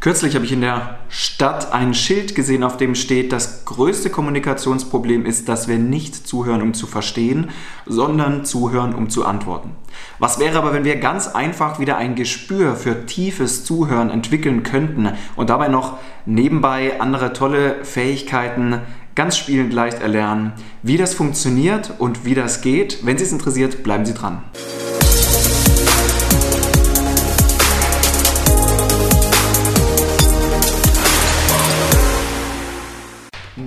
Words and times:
Kürzlich 0.00 0.36
habe 0.36 0.44
ich 0.44 0.52
in 0.52 0.60
der 0.60 1.00
Stadt 1.08 1.72
ein 1.72 1.92
Schild 1.92 2.36
gesehen, 2.36 2.62
auf 2.62 2.76
dem 2.76 2.94
steht, 2.94 3.32
das 3.32 3.64
größte 3.64 4.10
Kommunikationsproblem 4.10 5.26
ist, 5.26 5.48
dass 5.48 5.66
wir 5.66 5.78
nicht 5.78 6.14
zuhören, 6.14 6.62
um 6.62 6.72
zu 6.72 6.86
verstehen, 6.86 7.50
sondern 7.84 8.44
zuhören, 8.44 8.94
um 8.94 9.10
zu 9.10 9.26
antworten. 9.26 9.72
Was 10.20 10.38
wäre 10.38 10.56
aber, 10.58 10.72
wenn 10.72 10.84
wir 10.84 10.96
ganz 10.96 11.26
einfach 11.26 11.80
wieder 11.80 11.96
ein 11.96 12.14
Gespür 12.14 12.76
für 12.76 13.06
tiefes 13.06 13.64
Zuhören 13.64 14.10
entwickeln 14.10 14.62
könnten 14.62 15.10
und 15.34 15.50
dabei 15.50 15.66
noch 15.66 15.98
nebenbei 16.26 17.00
andere 17.00 17.32
tolle 17.32 17.84
Fähigkeiten 17.84 18.80
ganz 19.16 19.36
spielend 19.36 19.72
leicht 19.72 20.00
erlernen? 20.00 20.52
Wie 20.84 20.96
das 20.96 21.14
funktioniert 21.14 21.94
und 21.98 22.24
wie 22.24 22.36
das 22.36 22.60
geht, 22.60 23.04
wenn 23.04 23.18
Sie 23.18 23.24
es 23.24 23.32
interessiert, 23.32 23.82
bleiben 23.82 24.06
Sie 24.06 24.14
dran. 24.14 24.44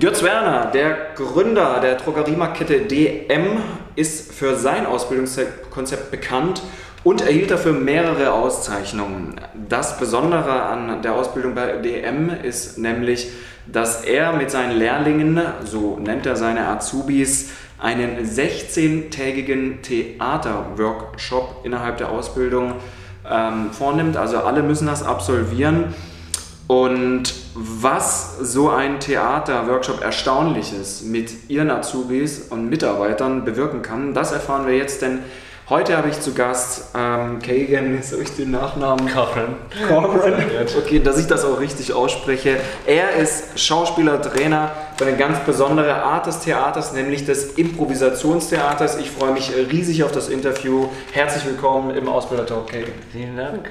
Götz 0.02 0.20
Werner, 0.24 0.72
der 0.72 1.12
Gründer 1.14 1.78
der 1.78 1.94
Drogeriemarktkette 1.94 2.80
DM, 2.80 3.58
ist 3.94 4.32
für 4.32 4.56
sein 4.56 4.84
Ausbildungskonzept 4.84 6.10
bekannt 6.10 6.60
und 7.04 7.20
erhielt 7.20 7.52
dafür 7.52 7.72
mehrere 7.72 8.32
Auszeichnungen. 8.32 9.36
Das 9.68 10.00
Besondere 10.00 10.62
an 10.64 11.02
der 11.02 11.14
Ausbildung 11.14 11.54
bei 11.54 11.76
DM 11.76 12.30
ist 12.42 12.78
nämlich, 12.78 13.30
dass 13.68 14.02
er 14.02 14.32
mit 14.32 14.50
seinen 14.50 14.76
Lehrlingen, 14.76 15.40
so 15.64 16.00
nennt 16.00 16.26
er 16.26 16.34
seine 16.34 16.66
Azubis, 16.66 17.50
einen 17.78 18.28
16-tägigen 18.28 19.82
Theaterworkshop 19.82 21.60
innerhalb 21.62 21.98
der 21.98 22.10
Ausbildung 22.10 22.74
ähm, 23.30 23.70
vornimmt. 23.70 24.16
Also 24.16 24.38
alle 24.38 24.64
müssen 24.64 24.88
das 24.88 25.04
absolvieren. 25.04 25.94
Und 26.72 27.34
was 27.54 28.38
so 28.38 28.70
ein 28.70 28.98
Theater-Workshop 28.98 30.02
Erstaunliches 30.02 31.02
mit 31.02 31.50
Ihren 31.50 31.70
Azubis 31.70 32.46
und 32.48 32.70
Mitarbeitern 32.70 33.44
bewirken 33.44 33.82
kann, 33.82 34.14
das 34.14 34.32
erfahren 34.32 34.66
wir 34.66 34.74
jetzt, 34.74 35.02
denn 35.02 35.18
heute 35.68 35.98
habe 35.98 36.08
ich 36.08 36.18
zu 36.18 36.32
Gast 36.32 36.94
ähm, 36.96 37.40
Kagan, 37.40 37.94
jetzt 37.96 38.12
habe 38.12 38.22
ich 38.22 38.34
den 38.34 38.52
Nachnamen. 38.52 39.06
Cochran. 39.06 39.56
Cochran. 39.86 40.46
Okay, 40.78 41.00
dass 41.00 41.18
ich 41.18 41.26
das 41.26 41.44
auch 41.44 41.60
richtig 41.60 41.92
ausspreche. 41.92 42.56
Er 42.86 43.16
ist 43.16 43.60
Schauspieler, 43.60 44.22
Trainer 44.22 44.70
für 44.96 45.04
eine 45.04 45.18
ganz 45.18 45.40
besondere 45.40 46.02
Art 46.02 46.24
des 46.24 46.40
Theaters, 46.40 46.94
nämlich 46.94 47.26
des 47.26 47.52
Improvisationstheaters. 47.52 48.96
Ich 48.96 49.10
freue 49.10 49.32
mich 49.32 49.52
riesig 49.70 50.04
auf 50.04 50.12
das 50.12 50.30
Interview. 50.30 50.88
Herzlich 51.12 51.44
willkommen 51.44 51.94
im 51.94 52.08
Ausbilder-Talk, 52.08 52.68
Kagan. 52.68 52.92
Vielen 53.12 53.36
Dank. 53.36 53.70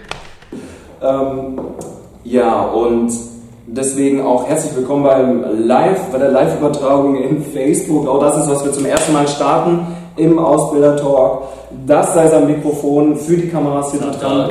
Ähm, 1.01 1.75
ja, 2.23 2.61
und 2.61 3.11
deswegen 3.67 4.21
auch 4.21 4.47
herzlich 4.47 4.75
willkommen 4.75 5.03
beim 5.03 5.65
Live, 5.65 6.11
bei 6.11 6.17
der 6.17 6.31
Live-Übertragung 6.31 7.15
in 7.15 7.43
Facebook. 7.43 8.07
Auch 8.07 8.19
das 8.19 8.37
ist, 8.37 8.49
was 8.49 8.65
wir 8.65 8.71
zum 8.71 8.85
ersten 8.85 9.13
Mal 9.13 9.27
starten 9.27 9.87
im 10.17 10.37
Ausbilder-Talk. 10.37 11.43
Das 11.87 12.13
sei 12.13 12.27
sein 12.27 12.47
Mikrofon 12.47 13.15
für 13.15 13.37
die 13.37 13.47
Kameras 13.47 13.91
hier 13.91 14.01
dran. 14.01 14.49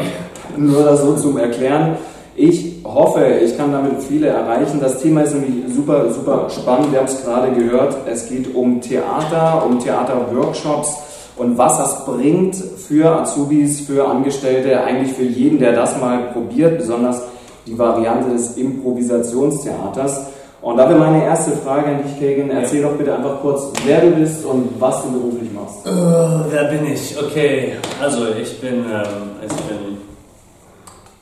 Nur 0.56 0.82
das 0.82 1.02
so 1.02 1.14
zum 1.14 1.38
Erklären. 1.38 1.96
Ich 2.34 2.76
hoffe, 2.84 3.24
ich 3.44 3.56
kann 3.56 3.72
damit 3.72 4.02
viele 4.02 4.28
erreichen. 4.28 4.80
Das 4.80 5.00
Thema 5.00 5.22
ist 5.22 5.34
nämlich 5.34 5.74
super, 5.74 6.10
super 6.10 6.48
spannend. 6.48 6.92
Wir 6.92 7.00
haben 7.00 7.06
es 7.06 7.22
gerade 7.22 7.52
gehört. 7.52 7.96
Es 8.10 8.28
geht 8.28 8.54
um 8.54 8.80
Theater, 8.80 9.64
um 9.66 9.78
Theaterworkshops 9.78 10.96
und 11.36 11.56
was 11.56 11.78
das 11.78 12.04
bringt 12.04 12.54
für 12.54 13.20
Azubis, 13.20 13.80
für 13.80 14.06
Angestellte, 14.06 14.82
eigentlich 14.82 15.14
für 15.14 15.24
jeden, 15.24 15.58
der 15.58 15.72
das 15.72 15.98
mal 15.98 16.32
probiert, 16.32 16.78
besonders 16.78 17.22
die 17.70 17.78
Variante 17.78 18.30
des 18.30 18.56
Improvisationstheaters. 18.56 20.26
Und 20.60 20.76
da 20.76 20.88
wäre 20.88 20.98
meine 20.98 21.24
erste 21.24 21.52
Frage 21.52 21.86
an 21.86 22.02
dich, 22.02 22.20
Kagan. 22.20 22.50
Erzähl 22.50 22.82
doch 22.82 22.92
bitte 22.92 23.14
einfach 23.14 23.40
kurz, 23.40 23.72
wer 23.86 24.00
du 24.02 24.10
bist 24.10 24.44
und 24.44 24.78
was 24.78 25.02
du 25.04 25.12
beruflich 25.12 25.50
machst. 25.52 25.86
Uh, 25.86 26.44
wer 26.50 26.64
bin 26.64 26.92
ich? 26.92 27.16
Okay, 27.18 27.76
also 28.00 28.26
ich 28.34 28.60
bin, 28.60 28.84
ähm, 28.84 29.40
ich 29.42 29.56
bin, 29.56 29.98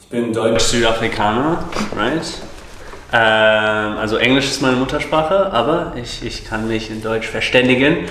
ich 0.00 0.08
bin 0.08 0.32
Deutsch-Südafrikaner, 0.32 1.58
right? 1.96 2.22
Ähm, 3.12 3.98
also 3.98 4.16
Englisch 4.16 4.46
ist 4.46 4.60
meine 4.60 4.76
Muttersprache, 4.76 5.52
aber 5.52 5.92
ich, 6.02 6.24
ich 6.24 6.44
kann 6.44 6.66
mich 6.66 6.90
in 6.90 7.00
Deutsch 7.00 7.28
verständigen. 7.28 8.08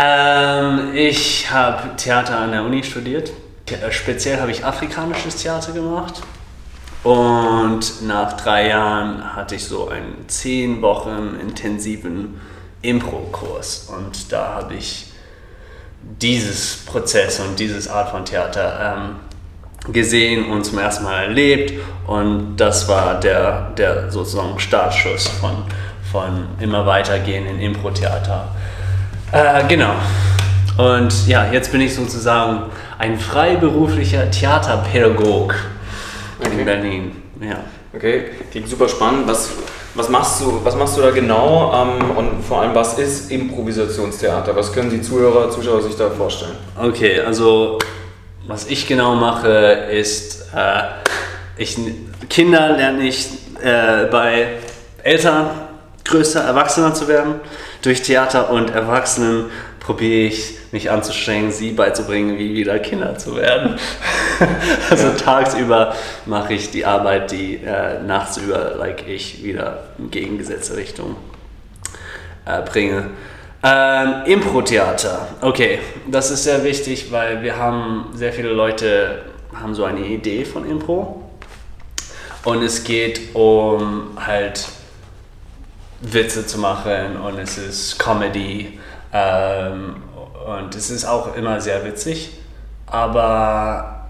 Ähm, 0.00 0.92
ich 0.94 1.50
habe 1.50 1.96
Theater 1.96 2.38
an 2.38 2.52
der 2.52 2.62
Uni 2.62 2.84
studiert. 2.84 3.32
Speziell 3.90 4.40
habe 4.40 4.50
ich 4.52 4.64
afrikanisches 4.64 5.36
Theater 5.36 5.72
gemacht. 5.72 6.22
Und 7.04 8.06
nach 8.06 8.34
drei 8.34 8.68
Jahren 8.68 9.34
hatte 9.34 9.56
ich 9.56 9.64
so 9.64 9.88
einen 9.88 10.28
zehn 10.28 10.82
Wochen 10.82 11.36
intensiven 11.40 12.40
Impro-Kurs. 12.82 13.90
Und 13.96 14.30
da 14.32 14.54
habe 14.54 14.74
ich 14.74 15.12
dieses 16.20 16.84
Prozess 16.86 17.40
und 17.40 17.58
dieses 17.58 17.88
Art 17.88 18.10
von 18.10 18.24
Theater 18.24 18.96
ähm, 18.96 19.92
gesehen 19.92 20.50
und 20.50 20.64
zum 20.64 20.78
ersten 20.78 21.04
Mal 21.04 21.24
erlebt. 21.24 21.72
Und 22.06 22.56
das 22.56 22.88
war 22.88 23.18
der, 23.18 23.70
der 23.76 24.10
sozusagen 24.10 24.58
Startschuss 24.60 25.26
von, 25.26 25.64
von 26.10 26.46
immer 26.60 26.86
weitergehen 26.86 27.46
in 27.46 27.60
Impro-Theater. 27.60 28.48
Äh, 29.32 29.64
genau. 29.66 29.94
Und 30.76 31.26
ja, 31.26 31.50
jetzt 31.52 31.72
bin 31.72 31.80
ich 31.80 31.94
sozusagen 31.94 32.70
ein 32.98 33.18
freiberuflicher 33.18 34.30
Theaterpädagog 34.30 35.54
okay. 36.46 36.58
in 36.58 36.64
Berlin. 36.64 37.22
Ja. 37.40 37.64
Okay, 37.94 38.30
klingt 38.50 38.68
super 38.68 38.88
spannend. 38.88 39.26
Was, 39.26 39.50
was, 39.94 40.08
machst, 40.08 40.40
du, 40.40 40.60
was 40.64 40.76
machst 40.76 40.96
du 40.96 41.02
da 41.02 41.10
genau 41.10 41.72
ähm, 41.74 42.16
und 42.16 42.42
vor 42.42 42.62
allem, 42.62 42.74
was 42.74 42.98
ist 42.98 43.30
Improvisationstheater? 43.30 44.56
Was 44.56 44.72
können 44.72 44.90
die 44.90 45.02
Zuhörer, 45.02 45.50
Zuschauer 45.50 45.82
sich 45.82 45.96
da 45.96 46.08
vorstellen? 46.08 46.56
Okay, 46.80 47.20
also 47.20 47.78
was 48.46 48.66
ich 48.66 48.88
genau 48.88 49.14
mache, 49.14 49.48
ist, 49.90 50.48
äh, 50.54 50.82
ich, 51.56 51.78
Kinder 52.28 52.76
lerne 52.76 53.06
ich 53.06 53.28
äh, 53.62 54.06
bei 54.10 54.48
Eltern 55.02 55.50
größer, 56.04 56.40
erwachsener 56.40 56.94
zu 56.94 57.08
werden. 57.08 57.36
Durch 57.82 58.02
Theater 58.02 58.50
und 58.50 58.70
Erwachsenen 58.70 59.46
probiere 59.82 60.28
ich 60.28 60.58
mich 60.70 60.90
anzustrengen, 60.90 61.50
sie 61.50 61.72
beizubringen, 61.72 62.38
wie 62.38 62.54
wieder 62.54 62.78
Kinder 62.78 63.18
zu 63.18 63.36
werden. 63.36 63.78
also 64.90 65.08
ja. 65.08 65.14
tagsüber 65.14 65.94
mache 66.24 66.54
ich 66.54 66.70
die 66.70 66.86
Arbeit, 66.86 67.32
die 67.32 67.56
äh, 67.56 68.00
nachts 68.00 68.36
über, 68.36 68.76
like 68.76 69.06
ich, 69.08 69.42
wieder 69.42 69.84
in 69.98 70.10
gegengesetzte 70.10 70.76
Richtung 70.76 71.16
äh, 72.46 72.62
bringe. 72.62 73.10
Ähm, 73.64 74.22
Impro-Theater. 74.26 75.28
Okay, 75.40 75.80
das 76.08 76.30
ist 76.30 76.44
sehr 76.44 76.64
wichtig, 76.64 77.10
weil 77.10 77.42
wir 77.42 77.56
haben 77.56 78.06
sehr 78.14 78.32
viele 78.32 78.50
Leute 78.50 79.22
haben 79.52 79.74
so 79.74 79.84
eine 79.84 80.00
Idee 80.00 80.44
von 80.44 80.68
Impro 80.68 81.28
und 82.44 82.62
es 82.62 82.84
geht 82.84 83.34
um 83.34 84.16
halt 84.16 84.66
Witze 86.00 86.46
zu 86.46 86.58
machen 86.58 87.16
und 87.16 87.38
es 87.38 87.58
ist 87.58 87.98
Comedy 87.98 88.80
ähm, 89.12 89.96
und 90.46 90.74
es 90.74 90.90
ist 90.90 91.04
auch 91.04 91.36
immer 91.36 91.60
sehr 91.60 91.84
witzig, 91.84 92.30
aber 92.86 94.06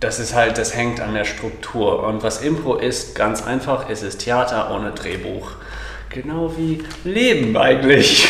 das 0.00 0.18
ist 0.18 0.34
halt, 0.34 0.58
das 0.58 0.74
hängt 0.74 1.00
an 1.00 1.14
der 1.14 1.24
Struktur. 1.24 2.02
Und 2.04 2.22
was 2.22 2.42
Impro 2.42 2.76
ist, 2.76 3.14
ganz 3.14 3.46
einfach, 3.46 3.88
es 3.88 4.02
ist 4.02 4.18
Theater 4.18 4.70
ohne 4.74 4.92
Drehbuch. 4.92 5.52
Genau 6.10 6.52
wie 6.56 6.84
Leben 7.04 7.56
eigentlich. 7.56 8.28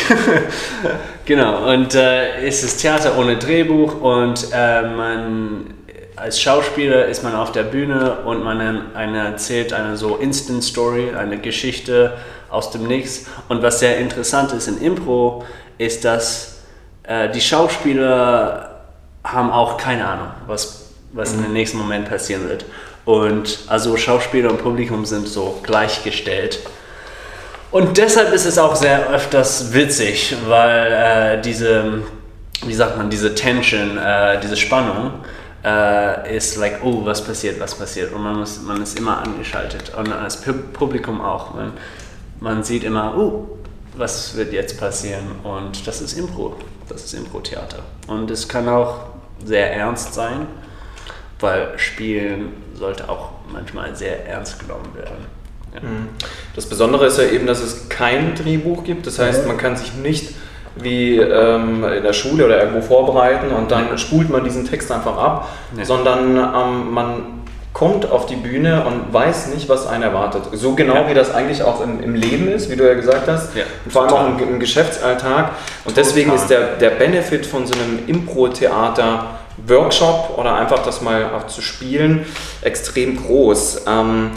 genau, 1.25 1.71
und 1.71 1.93
äh, 1.93 2.45
es 2.45 2.63
ist 2.63 2.81
Theater 2.81 3.17
ohne 3.17 3.37
Drehbuch 3.37 4.01
und 4.01 4.47
äh, 4.51 4.81
man 4.81 5.73
als 6.17 6.41
Schauspieler 6.41 7.05
ist 7.05 7.23
man 7.23 7.35
auf 7.35 7.51
der 7.51 7.63
Bühne 7.63 8.17
und 8.25 8.43
man 8.43 8.59
eine, 8.95 9.19
erzählt 9.19 9.71
eine 9.71 9.97
so 9.97 10.15
Instant 10.15 10.63
Story, 10.63 11.11
eine 11.15 11.37
Geschichte 11.37 12.17
aus 12.49 12.71
dem 12.71 12.87
Nichts. 12.87 13.25
Und 13.49 13.61
was 13.61 13.79
sehr 13.79 13.97
interessant 13.97 14.51
ist 14.53 14.67
in 14.67 14.81
Impro, 14.81 15.43
ist, 15.77 16.05
dass 16.05 16.59
äh, 17.03 17.29
die 17.29 17.41
Schauspieler 17.41 18.81
haben 19.23 19.51
auch 19.51 19.77
keine 19.77 20.07
Ahnung, 20.07 20.29
was, 20.47 20.91
was 21.11 21.33
in 21.33 21.43
dem 21.43 21.53
nächsten 21.53 21.77
Moment 21.77 22.09
passieren 22.09 22.47
wird. 22.47 22.65
Und 23.05 23.59
also 23.67 23.95
Schauspieler 23.95 24.49
und 24.49 24.61
Publikum 24.61 25.05
sind 25.05 25.27
so 25.27 25.59
gleichgestellt. 25.63 26.59
Und 27.71 27.97
deshalb 27.97 28.33
ist 28.33 28.45
es 28.45 28.57
auch 28.57 28.75
sehr 28.75 29.09
öfters 29.09 29.73
witzig, 29.73 30.35
weil 30.47 30.91
äh, 31.37 31.41
diese, 31.41 32.03
wie 32.65 32.73
sagt 32.73 32.97
man, 32.97 33.09
diese 33.09 33.35
Tension, 33.35 33.97
äh, 33.97 34.39
diese 34.39 34.55
Spannung 34.55 35.11
äh, 35.63 36.35
ist 36.35 36.55
like, 36.57 36.79
oh, 36.83 37.05
was 37.05 37.23
passiert, 37.23 37.59
was 37.59 37.75
passiert. 37.75 38.13
Und 38.13 38.23
man, 38.23 38.39
muss, 38.39 38.61
man 38.61 38.81
ist 38.81 38.97
immer 38.97 39.17
angeschaltet. 39.21 39.91
Und 39.97 40.11
als 40.11 40.41
Publikum 40.73 41.21
auch. 41.21 41.53
Man, 41.53 41.73
man 42.39 42.63
sieht 42.63 42.83
immer, 42.83 43.15
oh, 43.17 43.47
was 43.95 44.35
wird 44.35 44.53
jetzt 44.53 44.79
passieren? 44.79 45.23
Und 45.43 45.85
das 45.87 46.01
ist 46.01 46.17
Impro. 46.17 46.55
Das 46.89 47.03
ist 47.03 47.13
Impro-Theater. 47.13 47.79
Und 48.07 48.31
es 48.31 48.47
kann 48.47 48.69
auch 48.69 48.99
sehr 49.43 49.73
ernst 49.73 50.13
sein, 50.13 50.47
weil 51.39 51.77
Spielen 51.77 52.53
sollte 52.73 53.09
auch 53.09 53.29
manchmal 53.51 53.95
sehr 53.95 54.25
ernst 54.27 54.59
genommen 54.59 54.89
werden. 54.95 55.25
Ja. 55.73 55.81
Mhm. 55.81 56.09
Das 56.55 56.65
Besondere 56.65 57.07
ist 57.07 57.17
ja 57.17 57.25
eben, 57.25 57.45
dass 57.47 57.59
es 57.61 57.89
kein 57.89 58.35
Drehbuch 58.35 58.83
gibt. 58.83 59.05
Das 59.07 59.19
heißt, 59.19 59.45
man 59.47 59.57
kann 59.57 59.75
sich 59.75 59.93
nicht 59.95 60.33
wie 60.75 61.17
ähm, 61.17 61.83
in 61.83 62.03
der 62.03 62.13
Schule 62.13 62.45
oder 62.45 62.59
irgendwo 62.59 62.81
vorbereiten 62.81 63.51
und 63.51 63.71
dann 63.71 63.97
spult 63.97 64.29
man 64.29 64.43
diesen 64.43 64.65
Text 64.67 64.91
einfach 64.91 65.17
ab, 65.17 65.49
Nee. 65.75 65.83
sondern 65.83 66.37
ähm, 66.37 66.91
man 66.93 67.23
kommt 67.77 68.09
auf 68.09 68.25
die 68.25 68.35
Bühne 68.35 68.85
und 68.87 69.13
weiß 69.13 69.47
nicht, 69.53 69.69
was 69.69 69.85
einen 69.85 70.01
erwartet. 70.01 70.41
So 70.53 70.73
genau 70.73 70.95
Ja. 70.95 71.07
wie 71.09 71.13
das 71.13 71.31
eigentlich 71.31 71.61
auch 71.61 71.79
im, 71.79 72.01
im 72.01 72.15
Leben 72.15 72.47
ist, 72.51 72.71
wie 72.71 72.75
du 72.75 72.87
ja 72.87 72.95
gesagt 72.95 73.27
hast, 73.27 73.55
Ja, 73.55 73.65
und 73.85 73.91
vor 73.91 74.01
allem 74.01 74.13
auch 74.13 74.27
im, 74.41 74.49
im 74.49 74.59
Geschäftsalltag. 74.59 75.51
Und 75.85 75.95
deswegen 75.95 76.31
Total. 76.31 76.41
ist 76.43 76.49
der, 76.49 76.61
der 76.77 76.89
Benefit 76.89 77.45
von 77.45 77.67
so 77.67 77.75
einem 77.75 77.99
Impro-Theater-Workshop 78.07 80.37
oder 80.37 80.55
einfach 80.55 80.79
das 80.83 81.01
mal 81.01 81.25
auch 81.35 81.45
zu 81.45 81.61
spielen 81.61 82.25
extrem 82.61 83.17
groß. 83.23 83.83
Ähm, 83.87 84.31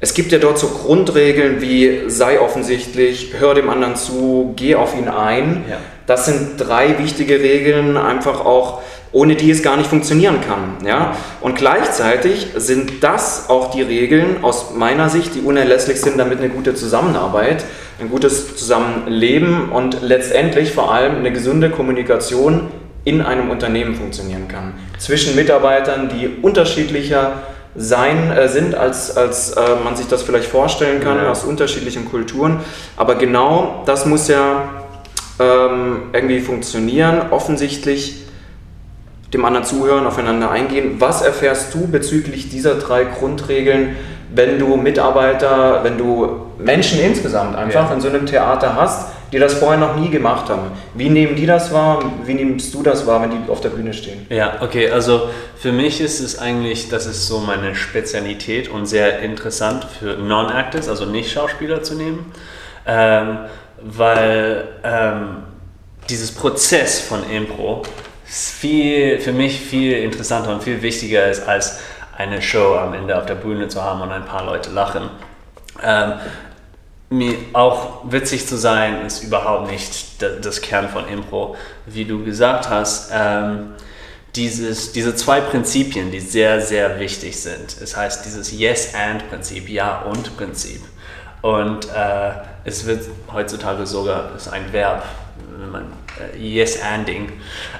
es 0.00 0.12
gibt 0.14 0.32
ja 0.32 0.38
dort 0.38 0.58
so 0.58 0.68
Grundregeln 0.68 1.60
wie 1.62 2.02
sei 2.08 2.40
offensichtlich, 2.40 3.32
hör 3.38 3.54
dem 3.54 3.70
anderen 3.70 3.96
zu, 3.96 4.52
geh 4.56 4.74
auf 4.74 4.94
ihn 4.98 5.08
ein. 5.08 5.64
Ja. 5.70 5.76
Das 6.06 6.26
sind 6.26 6.58
drei 6.58 6.98
wichtige 6.98 7.40
Regeln, 7.40 7.96
einfach 7.96 8.44
auch 8.44 8.82
ohne 9.12 9.36
die 9.36 9.50
es 9.50 9.62
gar 9.62 9.76
nicht 9.76 9.88
funktionieren 9.88 10.40
kann. 10.40 10.86
Ja? 10.86 11.16
Und 11.40 11.56
gleichzeitig 11.56 12.48
sind 12.56 13.02
das 13.04 13.48
auch 13.50 13.70
die 13.70 13.82
Regeln 13.82 14.42
aus 14.42 14.72
meiner 14.74 15.08
Sicht, 15.10 15.34
die 15.34 15.40
unerlässlich 15.42 16.00
sind, 16.00 16.18
damit 16.18 16.38
eine 16.38 16.48
gute 16.48 16.74
Zusammenarbeit, 16.74 17.64
ein 18.00 18.08
gutes 18.08 18.56
Zusammenleben 18.56 19.70
und 19.70 19.98
letztendlich 20.02 20.72
vor 20.72 20.92
allem 20.92 21.16
eine 21.16 21.30
gesunde 21.30 21.70
Kommunikation 21.70 22.68
in 23.04 23.20
einem 23.20 23.50
Unternehmen 23.50 23.94
funktionieren 23.94 24.48
kann. 24.48 24.74
Zwischen 24.98 25.34
Mitarbeitern, 25.34 26.08
die 26.08 26.28
unterschiedlicher 26.40 27.42
sein 27.74 28.30
äh, 28.30 28.48
sind, 28.48 28.74
als, 28.74 29.16
als 29.16 29.52
äh, 29.52 29.60
man 29.82 29.96
sich 29.96 30.06
das 30.06 30.22
vielleicht 30.22 30.46
vorstellen 30.48 31.00
kann, 31.00 31.16
Ja. 31.16 31.30
aus 31.30 31.44
unterschiedlichen 31.44 32.04
Kulturen. 32.10 32.60
Aber 32.96 33.14
genau 33.14 33.82
das 33.86 34.04
muss 34.06 34.28
ja 34.28 34.84
ähm, 35.40 36.02
irgendwie 36.12 36.40
funktionieren. 36.40 37.22
Offensichtlich 37.30 38.21
dem 39.34 39.44
anderen 39.44 39.64
zuhören, 39.64 40.06
aufeinander 40.06 40.50
eingehen. 40.50 40.96
Was 40.98 41.22
erfährst 41.22 41.72
du 41.74 41.86
bezüglich 41.88 42.48
dieser 42.50 42.74
drei 42.76 43.04
Grundregeln, 43.04 43.96
wenn 44.34 44.58
du 44.58 44.76
Mitarbeiter, 44.76 45.80
wenn 45.82 45.98
du 45.98 46.46
Menschen 46.58 47.00
insgesamt 47.00 47.56
einfach 47.56 47.88
Ja. 47.88 47.94
in 47.94 48.00
so 48.00 48.08
einem 48.08 48.26
Theater 48.26 48.76
hast, 48.76 49.08
die 49.32 49.38
das 49.38 49.54
vorher 49.54 49.78
noch 49.78 49.96
nie 49.96 50.10
gemacht 50.10 50.50
haben? 50.50 50.72
Wie 50.94 51.08
nehmen 51.08 51.34
die 51.36 51.46
das 51.46 51.72
wahr? 51.72 52.02
Wie 52.24 52.34
nimmst 52.34 52.72
du 52.74 52.82
das 52.82 53.06
wahr, 53.06 53.22
wenn 53.22 53.30
die 53.30 53.50
auf 53.50 53.60
der 53.62 53.70
Bühne 53.70 53.94
stehen? 53.94 54.26
Ja, 54.28 54.58
okay, 54.60 54.90
also 54.90 55.28
für 55.58 55.72
mich 55.72 56.00
ist 56.02 56.20
es 56.20 56.38
eigentlich, 56.38 56.88
das 56.90 57.06
ist 57.06 57.26
so 57.26 57.40
meine 57.40 57.74
Spezialität 57.74 58.68
und 58.68 58.84
sehr 58.86 59.20
interessant 59.20 59.86
für 59.98 60.14
Non-Actors, 60.18 60.88
also 60.88 61.06
nicht 61.06 61.30
Schauspieler 61.32 61.82
zu 61.82 61.94
nehmen, 61.94 62.32
ähm, 62.86 63.38
weil 63.82 64.64
ähm, 64.84 65.28
dieses 66.10 66.32
Prozess 66.32 67.00
von 67.00 67.20
Impro 67.30 67.82
viel, 68.32 69.20
für 69.20 69.32
mich 69.32 69.60
viel 69.60 69.92
interessanter 69.98 70.52
und 70.54 70.62
viel 70.62 70.80
wichtiger 70.82 71.28
ist, 71.30 71.46
als 71.46 71.80
eine 72.16 72.40
Show 72.40 72.76
am 72.76 72.94
Ende 72.94 73.18
auf 73.18 73.26
der 73.26 73.34
Bühne 73.34 73.68
zu 73.68 73.82
haben 73.82 74.00
und 74.00 74.10
ein 74.10 74.24
paar 74.24 74.44
Leute 74.44 74.70
lachen. 74.70 75.10
Ähm, 75.82 76.14
mir 77.10 77.34
auch 77.52 78.10
witzig 78.10 78.46
zu 78.46 78.56
sein, 78.56 79.04
ist 79.06 79.22
überhaupt 79.22 79.70
nicht 79.70 80.22
da- 80.22 80.30
das 80.40 80.62
Kern 80.62 80.88
von 80.88 81.06
Impro. 81.08 81.56
Wie 81.86 82.04
du 82.06 82.24
gesagt 82.24 82.70
hast, 82.70 83.10
ähm, 83.12 83.74
dieses, 84.34 84.92
diese 84.92 85.14
zwei 85.14 85.42
Prinzipien, 85.42 86.10
die 86.10 86.20
sehr, 86.20 86.62
sehr 86.62 86.98
wichtig 86.98 87.38
sind. 87.38 87.76
Es 87.82 87.94
heißt 87.96 88.24
dieses 88.24 88.50
Yes-and-Prinzip, 88.50 89.68
Ja-und-Prinzip. 89.68 90.80
Und 91.42 91.86
äh, 91.86 92.30
es 92.64 92.86
wird 92.86 93.04
heutzutage 93.30 93.84
sogar, 93.86 94.34
ist 94.34 94.48
ein 94.48 94.72
Verb, 94.72 95.04
wenn 95.58 95.70
man 95.70 95.92
äh, 96.34 96.38
Yes-anding. 96.38 97.32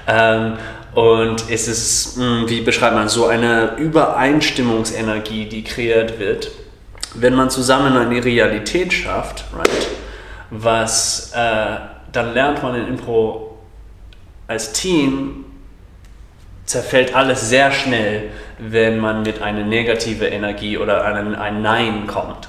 Ähm, 0.07 0.57
und 0.93 1.49
es 1.49 1.67
ist, 1.67 2.17
mh, 2.17 2.43
wie 2.47 2.61
beschreibt 2.61 2.95
man, 2.95 3.09
so 3.09 3.25
eine 3.27 3.75
Übereinstimmungsenergie, 3.77 5.45
die 5.45 5.63
kreiert 5.63 6.19
wird 6.19 6.51
wenn 7.15 7.35
man 7.35 7.49
zusammen 7.49 7.95
eine 7.95 8.23
Realität 8.23 8.93
schafft, 8.93 9.45
right, 9.55 9.87
was, 10.49 11.31
äh, 11.33 11.77
dann 12.11 12.33
lernt 12.33 12.63
man 12.63 12.75
in 12.75 12.87
Impro 12.87 13.57
als 14.47 14.73
Team, 14.73 15.45
zerfällt 16.65 17.15
alles 17.15 17.49
sehr 17.49 17.71
schnell, 17.71 18.29
wenn 18.57 18.99
man 18.99 19.23
mit 19.23 19.41
einer 19.41 19.63
negative 19.63 20.27
Energie 20.27 20.77
oder 20.77 21.03
einem, 21.03 21.35
ein 21.35 21.61
Nein 21.61 22.07
kommt. 22.07 22.47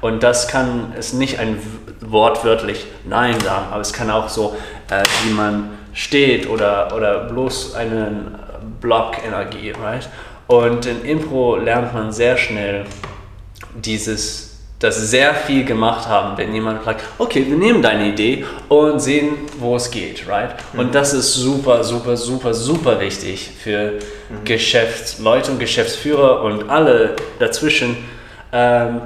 Und 0.00 0.22
das 0.22 0.48
kann 0.48 0.92
es 0.96 1.12
nicht 1.12 1.38
ein 1.40 1.58
wortwörtlich 2.00 2.86
Nein 3.04 3.38
sagen, 3.40 3.66
aber 3.70 3.80
es 3.80 3.92
kann 3.92 4.10
auch 4.10 4.28
so, 4.28 4.56
äh, 4.90 5.02
wie 5.24 5.32
man 5.32 5.70
steht 5.92 6.48
oder, 6.48 6.94
oder 6.94 7.24
bloß 7.24 7.74
einen 7.74 8.34
Block-Energie. 8.80 9.72
Right? 9.72 10.08
Und 10.46 10.86
in 10.86 11.04
Impro 11.04 11.56
lernt 11.56 11.94
man 11.94 12.12
sehr 12.12 12.36
schnell, 12.36 12.84
dieses, 13.74 14.58
das 14.80 14.96
sehr 15.10 15.34
viel 15.34 15.64
gemacht 15.64 16.08
haben, 16.08 16.36
wenn 16.38 16.52
jemand 16.54 16.84
sagt, 16.84 17.04
okay, 17.18 17.44
wir 17.46 17.56
nehmen 17.56 17.82
deine 17.82 18.08
Idee 18.08 18.44
und 18.68 18.98
sehen, 18.98 19.34
wo 19.58 19.76
es 19.76 19.90
geht, 19.90 20.26
right? 20.26 20.54
Und 20.76 20.94
das 20.94 21.12
ist 21.12 21.34
super, 21.34 21.84
super, 21.84 22.16
super, 22.16 22.54
super 22.54 22.98
wichtig 22.98 23.50
für 23.62 23.98
Geschäftsleute 24.44 25.52
und 25.52 25.60
Geschäftsführer 25.60 26.42
und 26.42 26.68
alle 26.70 27.14
dazwischen. 27.38 27.96
Ähm, 28.52 29.02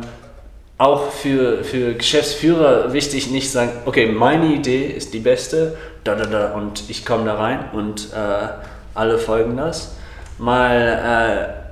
auch 0.79 1.11
für, 1.11 1.63
für 1.63 1.95
Geschäftsführer 1.95 2.93
wichtig, 2.93 3.31
nicht 3.31 3.51
sagen, 3.51 3.71
okay, 3.85 4.07
meine 4.07 4.47
Idee 4.47 4.87
ist 4.87 5.15
die 5.15 5.21
beste, 5.21 5.77
da, 6.03 6.15
da, 6.15 6.27
da, 6.27 6.53
und 6.55 6.91
ich 6.91 7.07
komme 7.07 7.25
da 7.25 7.37
rein 7.37 7.67
und 7.73 8.13
äh, 8.13 8.49
alle 8.95 9.19
folgen 9.19 9.57
das. 9.57 9.97
Mal 10.39 11.63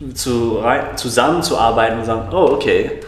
äh, 0.00 0.14
zu, 0.14 0.58
rein, 0.58 0.96
zusammenzuarbeiten 0.96 1.98
und 1.98 2.04
sagen, 2.04 2.28
oh 2.32 2.52
okay, 2.52 3.00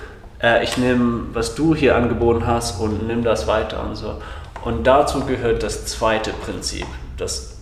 äh, 0.42 0.64
ich 0.64 0.76
nehme, 0.76 1.26
was 1.32 1.54
du 1.54 1.74
hier 1.74 1.96
angeboten 1.96 2.46
hast 2.46 2.80
und 2.80 3.06
nimm 3.06 3.22
das 3.22 3.46
weiter 3.46 3.84
und 3.84 3.94
so. 3.94 4.20
Und 4.64 4.86
dazu 4.86 5.24
gehört 5.24 5.62
das 5.62 5.86
zweite 5.86 6.32
Prinzip, 6.32 6.86
das 7.16 7.58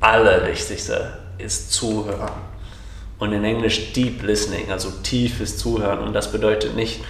Allerwichtigste 0.00 1.18
ist 1.38 1.72
Zuhören. 1.72 2.53
Und 3.24 3.32
in 3.32 3.42
Englisch 3.42 3.94
Deep 3.94 4.22
Listening, 4.22 4.70
also 4.70 4.90
tiefes 5.02 5.56
Zuhören. 5.56 6.00
Und 6.00 6.12
das 6.12 6.30
bedeutet 6.30 6.76
nicht 6.76 7.02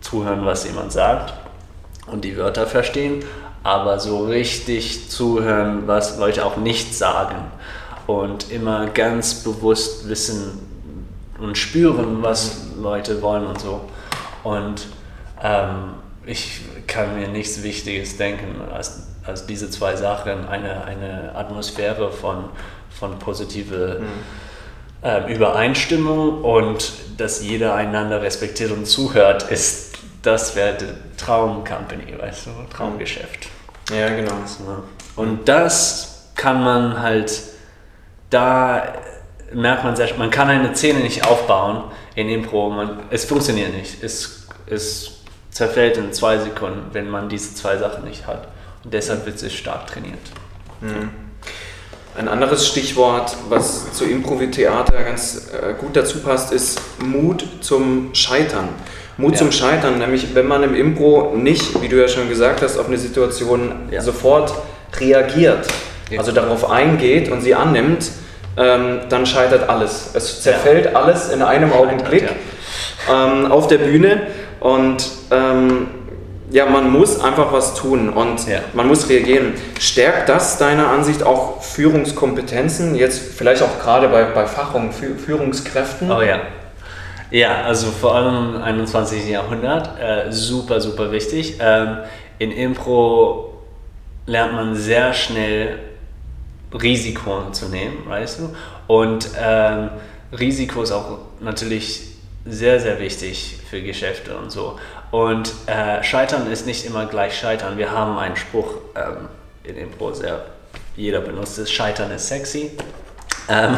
zuhören, 0.00 0.44
was 0.44 0.64
jemand 0.64 0.92
sagt 0.92 1.34
und 2.06 2.24
die 2.24 2.36
Wörter 2.36 2.68
verstehen, 2.68 3.24
aber 3.64 3.98
so 3.98 4.26
richtig 4.26 5.10
zuhören, 5.10 5.88
was 5.88 6.18
Leute 6.18 6.46
auch 6.46 6.56
nicht 6.56 6.94
sagen. 6.94 7.34
Und 8.06 8.52
immer 8.52 8.86
ganz 8.86 9.42
bewusst 9.42 10.08
wissen 10.08 10.56
und 11.40 11.58
spüren, 11.58 12.22
was 12.22 12.66
Leute 12.80 13.20
wollen 13.20 13.46
und 13.46 13.60
so. 13.60 13.80
Und 14.44 14.86
ähm, 15.42 15.94
ich 16.26 16.60
kann 16.86 17.18
mir 17.18 17.26
nichts 17.26 17.64
Wichtiges 17.64 18.18
denken 18.18 18.60
als, 18.72 19.08
als 19.24 19.46
diese 19.46 19.68
zwei 19.68 19.96
Sachen. 19.96 20.46
Eine, 20.46 20.84
eine 20.84 21.34
Atmosphäre 21.34 22.12
von, 22.12 22.44
von 22.88 23.18
positive 23.18 24.00
ähm, 25.04 25.26
Übereinstimmung 25.28 26.42
und 26.42 26.92
dass 27.18 27.42
jeder 27.42 27.74
einander 27.74 28.22
respektiert 28.22 28.72
und 28.72 28.86
zuhört, 28.86 29.50
ist 29.50 29.98
das 30.22 30.56
wäre 30.56 30.76
Traumcompany, 31.18 32.18
weißt 32.18 32.46
du, 32.46 32.50
Traumgeschäft. 32.74 33.48
Ja, 33.90 34.08
genau. 34.08 34.32
Und 35.16 35.46
das 35.46 36.30
kann 36.34 36.64
man 36.64 37.02
halt, 37.02 37.42
da 38.30 38.94
merkt 39.52 39.84
man 39.84 39.94
sehr, 39.94 40.08
man 40.16 40.30
kann 40.30 40.48
eine 40.48 40.74
Szene 40.74 41.00
nicht 41.00 41.26
aufbauen 41.26 41.84
in 42.14 42.30
Impro, 42.30 42.70
man, 42.70 43.00
es 43.10 43.26
funktioniert 43.26 43.74
nicht. 43.74 44.02
Es, 44.02 44.48
es 44.66 45.20
zerfällt 45.50 45.98
in 45.98 46.12
zwei 46.12 46.38
Sekunden, 46.38 46.88
wenn 46.92 47.10
man 47.10 47.28
diese 47.28 47.54
zwei 47.54 47.76
Sachen 47.76 48.04
nicht 48.04 48.26
hat. 48.26 48.48
Und 48.82 48.94
deshalb 48.94 49.26
wird 49.26 49.40
es 49.40 49.52
stark 49.52 49.86
trainiert. 49.86 50.18
Ein 52.16 52.28
anderes 52.28 52.68
Stichwort, 52.68 53.36
was 53.48 53.92
zu 53.92 54.04
Improvitheater 54.04 55.02
ganz 55.02 55.48
äh, 55.52 55.74
gut 55.74 55.96
dazu 55.96 56.20
passt, 56.20 56.52
ist 56.52 56.80
Mut 57.04 57.44
zum 57.60 58.10
Scheitern. 58.14 58.68
Mut 59.16 59.32
Ja. 59.32 59.38
zum 59.38 59.50
Scheitern, 59.52 59.98
nämlich 59.98 60.32
wenn 60.34 60.46
man 60.46 60.62
im 60.62 60.74
Impro 60.76 61.32
nicht, 61.36 61.80
wie 61.82 61.88
du 61.88 61.96
ja 62.00 62.06
schon 62.06 62.28
gesagt 62.28 62.62
hast, 62.62 62.78
auf 62.78 62.86
eine 62.86 62.98
Situation 62.98 63.72
Ja. 63.90 64.00
sofort 64.00 64.54
reagiert, 65.00 65.66
Ja. 66.10 66.20
also 66.20 66.30
darauf 66.30 66.70
eingeht 66.70 67.30
und 67.32 67.40
sie 67.42 67.54
annimmt, 67.54 68.10
ähm, 68.56 69.00
dann 69.08 69.26
scheitert 69.26 69.68
alles. 69.68 70.10
Es 70.14 70.40
zerfällt 70.40 70.94
alles 70.94 71.30
in 71.30 71.42
einem 71.42 71.72
Augenblick 71.72 72.28
ähm, 73.12 73.50
auf 73.50 73.66
der 73.66 73.78
Bühne 73.78 74.28
und 74.60 75.04
ähm, 75.32 75.88
ja, 76.54 76.66
man 76.66 76.88
muss 76.88 77.18
einfach 77.20 77.52
was 77.52 77.74
tun 77.74 78.08
und 78.10 78.46
Ja. 78.46 78.60
man 78.74 78.86
muss 78.86 79.08
reagieren. 79.08 79.54
Stärkt 79.80 80.28
das 80.28 80.56
deiner 80.56 80.86
Ansicht 80.88 81.24
auch 81.24 81.60
Führungskompetenzen, 81.62 82.94
jetzt 82.94 83.18
vielleicht 83.36 83.60
auch 83.62 83.80
gerade 83.82 84.06
bei, 84.08 84.22
bei 84.24 84.46
Fach- 84.46 84.72
und 84.74 84.92
Fü- 84.94 85.16
Führungskräften? 85.18 86.12
Oh 86.12 86.22
ja. 86.22 86.40
Ja, 87.32 87.62
also 87.64 87.88
vor 87.90 88.14
allem 88.14 88.54
im 88.54 88.62
21. 88.62 89.28
Jahrhundert, 89.28 89.98
äh, 90.00 90.30
super, 90.30 90.80
super 90.80 91.10
wichtig. 91.10 91.56
Ähm, 91.60 91.98
in 92.38 92.52
Impro 92.52 93.52
lernt 94.26 94.52
man 94.52 94.76
sehr 94.76 95.12
schnell 95.12 95.80
Risiko 96.72 97.50
zu 97.50 97.68
nehmen, 97.68 98.04
weißt 98.06 98.40
du? 98.40 98.54
Und 98.86 99.28
ähm, 99.40 99.90
Risiko 100.38 100.82
ist 100.82 100.92
auch 100.92 101.18
natürlich 101.40 102.02
sehr, 102.46 102.78
sehr 102.78 103.00
wichtig 103.00 103.56
für 103.70 103.80
Geschäfte 103.82 104.36
und 104.36 104.52
so. 104.52 104.78
Und 105.10 105.52
äh, 105.66 106.02
Scheitern 106.02 106.50
ist 106.50 106.66
nicht 106.66 106.84
immer 106.86 107.06
gleich 107.06 107.38
Scheitern. 107.38 107.78
Wir 107.78 107.92
haben 107.92 108.18
einen 108.18 108.36
Spruch 108.36 108.74
ähm, 108.96 109.28
in 109.62 109.76
Impro, 109.76 110.12
sehr 110.12 110.44
jeder 110.96 111.20
benutzt 111.20 111.58
es, 111.58 111.70
Scheitern 111.70 112.10
ist 112.10 112.28
sexy. 112.28 112.70
Ähm, 113.48 113.76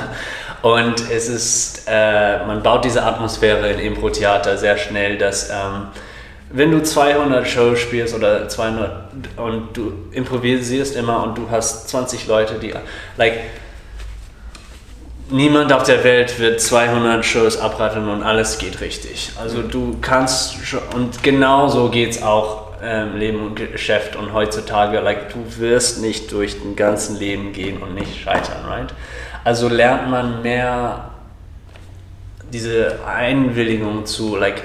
und 0.63 1.11
es 1.11 1.29
ist, 1.29 1.85
äh, 1.89 2.45
man 2.47 2.63
baut 2.63 2.85
diese 2.85 3.03
Atmosphäre 3.03 3.71
in 3.73 3.81
Impro-Theater 3.81 4.59
sehr 4.59 4.77
schnell, 4.77 5.19
dass 5.19 5.51
ähm, 5.51 5.89
wenn 6.51 6.71
du 6.71 6.83
200 6.83 7.47
Shows 7.47 7.81
spielst 7.81 8.15
oder 8.15 8.49
200 8.49 9.11
und 9.37 9.77
du 9.77 9.93
improvisierst 10.13 10.95
immer 10.95 11.23
und 11.23 11.37
du 11.37 11.51
hast 11.51 11.89
20 11.89 12.27
Leute, 12.29 12.55
die, 12.55 12.73
like, 13.17 13.41
niemand 15.31 15.73
auf 15.73 15.83
der 15.83 16.05
Welt 16.05 16.39
wird 16.39 16.61
200 16.61 17.25
Shows 17.25 17.59
abraten 17.59 18.09
und 18.09 18.23
alles 18.23 18.59
geht 18.59 18.81
richtig. 18.81 19.31
Also 19.41 19.63
du 19.63 19.97
kannst, 20.01 20.57
und 20.95 21.23
genauso 21.23 21.91
geht 21.91 22.11
es 22.11 22.23
auch 22.23 22.67
ähm, 22.83 23.17
Leben 23.17 23.41
und 23.41 23.57
Geschäft 23.57 24.17
und 24.17 24.33
heutzutage, 24.33 25.01
like, 25.01 25.33
du 25.33 25.45
wirst 25.59 26.01
nicht 26.03 26.31
durch 26.33 26.61
den 26.61 26.77
ganzen 26.77 27.19
Leben 27.19 27.53
gehen 27.53 27.83
und 27.83 27.95
nicht 27.95 28.21
scheitern, 28.21 28.65
right? 28.67 28.93
Also 29.45 29.69
lernt 29.69 30.11
man 30.11 30.43
mehr 30.43 31.11
diese 32.53 33.01
Einwilligung 33.07 34.07
zu, 34.07 34.37
like, 34.37 34.63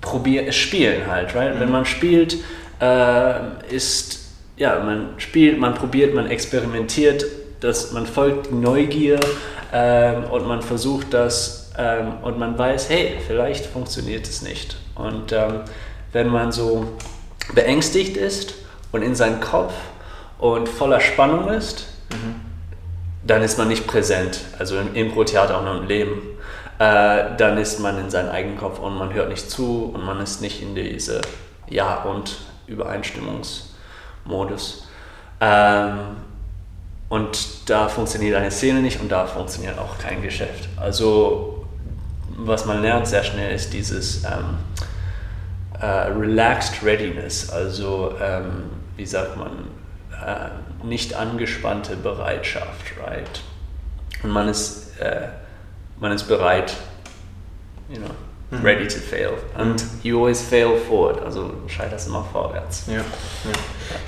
probier, 0.00 0.52
spielen 0.52 1.06
halt, 1.06 1.34
right? 1.34 1.54
Mhm. 1.54 1.60
Wenn 1.60 1.70
man 1.70 1.84
spielt, 1.84 2.36
äh, 2.80 3.34
ist, 3.70 4.30
ja, 4.56 4.80
man 4.80 5.10
spielt, 5.18 5.58
man 5.58 5.74
probiert, 5.74 6.14
man 6.14 6.26
experimentiert, 6.30 7.24
dass 7.60 7.92
man 7.92 8.06
folgt 8.06 8.52
Neugier 8.52 9.18
ähm, 9.72 10.24
und 10.24 10.46
man 10.46 10.62
versucht 10.62 11.12
das 11.12 11.72
ähm, 11.76 12.14
und 12.22 12.38
man 12.38 12.58
weiß, 12.58 12.88
hey, 12.88 13.18
vielleicht 13.26 13.66
funktioniert 13.66 14.26
es 14.26 14.42
nicht. 14.42 14.76
Und 14.94 15.32
ähm, 15.32 15.60
wenn 16.12 16.28
man 16.28 16.52
so 16.52 16.86
beängstigt 17.54 18.16
ist 18.16 18.54
und 18.92 19.02
in 19.02 19.14
seinem 19.14 19.40
Kopf 19.40 19.74
und 20.38 20.68
voller 20.68 21.00
Spannung 21.00 21.48
ist, 21.48 21.86
mhm. 22.10 22.36
dann 23.24 23.42
ist 23.42 23.58
man 23.58 23.68
nicht 23.68 23.86
präsent, 23.86 24.40
also 24.58 24.78
im 24.78 24.94
Impro-Theater 24.94 25.58
auch 25.58 25.64
noch 25.64 25.80
im 25.80 25.86
Leben. 25.86 26.22
Äh, 26.78 27.36
dann 27.36 27.58
ist 27.58 27.80
man 27.80 27.98
in 27.98 28.08
seinem 28.10 28.30
eigenen 28.30 28.56
Kopf 28.56 28.78
und 28.78 28.96
man 28.96 29.12
hört 29.12 29.28
nicht 29.28 29.50
zu 29.50 29.92
und 29.94 30.02
man 30.04 30.20
ist 30.20 30.40
nicht 30.40 30.62
in 30.62 30.74
diese 30.74 31.20
Ja- 31.68 32.04
und 32.04 32.38
Übereinstimmungsmodus. 32.66 34.88
Ähm, 35.40 35.98
und 37.08 37.70
da 37.70 37.88
funktioniert 37.88 38.36
eine 38.36 38.50
Szene 38.50 38.80
nicht 38.80 39.00
und 39.00 39.10
da 39.10 39.26
funktioniert 39.26 39.78
auch 39.78 39.98
kein 39.98 40.22
Geschäft. 40.22 40.68
Also 40.76 41.66
was 42.38 42.66
man 42.66 42.82
lernt 42.82 43.06
sehr 43.06 43.24
schnell 43.24 43.54
ist 43.54 43.72
dieses 43.72 44.24
ähm, 44.24 44.58
äh, 45.80 45.86
relaxed 45.86 46.82
readiness, 46.84 47.50
also 47.50 48.14
ähm, 48.20 48.64
wie 48.96 49.06
sagt 49.06 49.36
man, 49.36 49.68
äh, 50.24 50.86
nicht 50.86 51.14
angespannte 51.14 51.96
Bereitschaft, 51.96 52.96
right? 53.04 53.42
Und 54.22 54.30
man 54.30 54.48
ist, 54.48 54.98
äh, 55.00 55.28
man 56.00 56.12
ist 56.12 56.24
bereit, 56.24 56.76
you 57.88 57.98
know, 57.98 58.10
mhm. 58.50 58.64
ready 58.64 58.86
to 58.86 58.98
fail. 58.98 59.32
And 59.56 59.82
you 60.02 60.18
always 60.18 60.42
fail 60.42 60.76
forward, 60.76 61.22
also 61.24 61.50
scheiterst 61.66 62.08
immer 62.08 62.24
vorwärts. 62.32 62.84
Ja, 62.86 62.94
ja. 62.94 63.02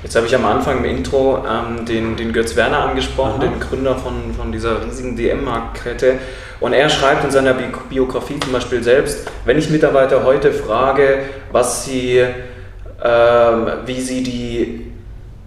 Jetzt 0.02 0.16
habe 0.16 0.26
ich 0.26 0.34
am 0.34 0.44
Anfang 0.44 0.78
im 0.78 0.84
Intro 0.84 1.44
ähm, 1.46 1.84
den, 1.86 2.16
den 2.16 2.32
Götz 2.32 2.56
Werner 2.56 2.80
angesprochen, 2.80 3.40
Aha. 3.40 3.48
den 3.48 3.60
Gründer 3.60 3.96
von, 3.96 4.34
von 4.34 4.52
dieser 4.52 4.84
riesigen 4.84 5.16
DM-Marktkette. 5.16 6.18
Und 6.60 6.74
er 6.74 6.90
schreibt 6.90 7.24
in 7.24 7.30
seiner 7.30 7.54
Biografie 7.54 8.38
zum 8.38 8.52
Beispiel 8.52 8.82
selbst, 8.82 9.30
wenn 9.46 9.58
ich 9.58 9.70
Mitarbeiter 9.70 10.24
heute 10.24 10.52
frage, 10.52 11.20
was 11.52 11.86
sie, 11.86 12.18
äh, 12.18 12.26
wie 13.86 14.00
sie 14.00 14.22
die, 14.22 14.89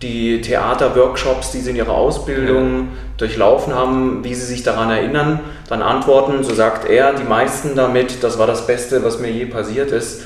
die 0.03 0.41
Theaterworkshops, 0.41 1.51
die 1.51 1.61
sie 1.61 1.71
in 1.71 1.77
ihrer 1.77 1.93
Ausbildung 1.93 2.79
ja. 2.79 2.87
durchlaufen 3.17 3.73
haben, 3.73 4.23
wie 4.23 4.35
sie 4.35 4.45
sich 4.45 4.61
daran 4.61 4.91
erinnern, 4.91 5.39
dann 5.69 5.81
antworten, 5.81 6.43
so 6.43 6.53
sagt 6.53 6.87
er, 6.87 7.13
die 7.13 7.23
meisten 7.23 7.75
damit, 7.75 8.23
das 8.23 8.37
war 8.37 8.45
das 8.45 8.67
Beste, 8.67 9.03
was 9.03 9.17
mir 9.19 9.31
je 9.31 9.45
passiert 9.45 9.91
ist. 9.91 10.23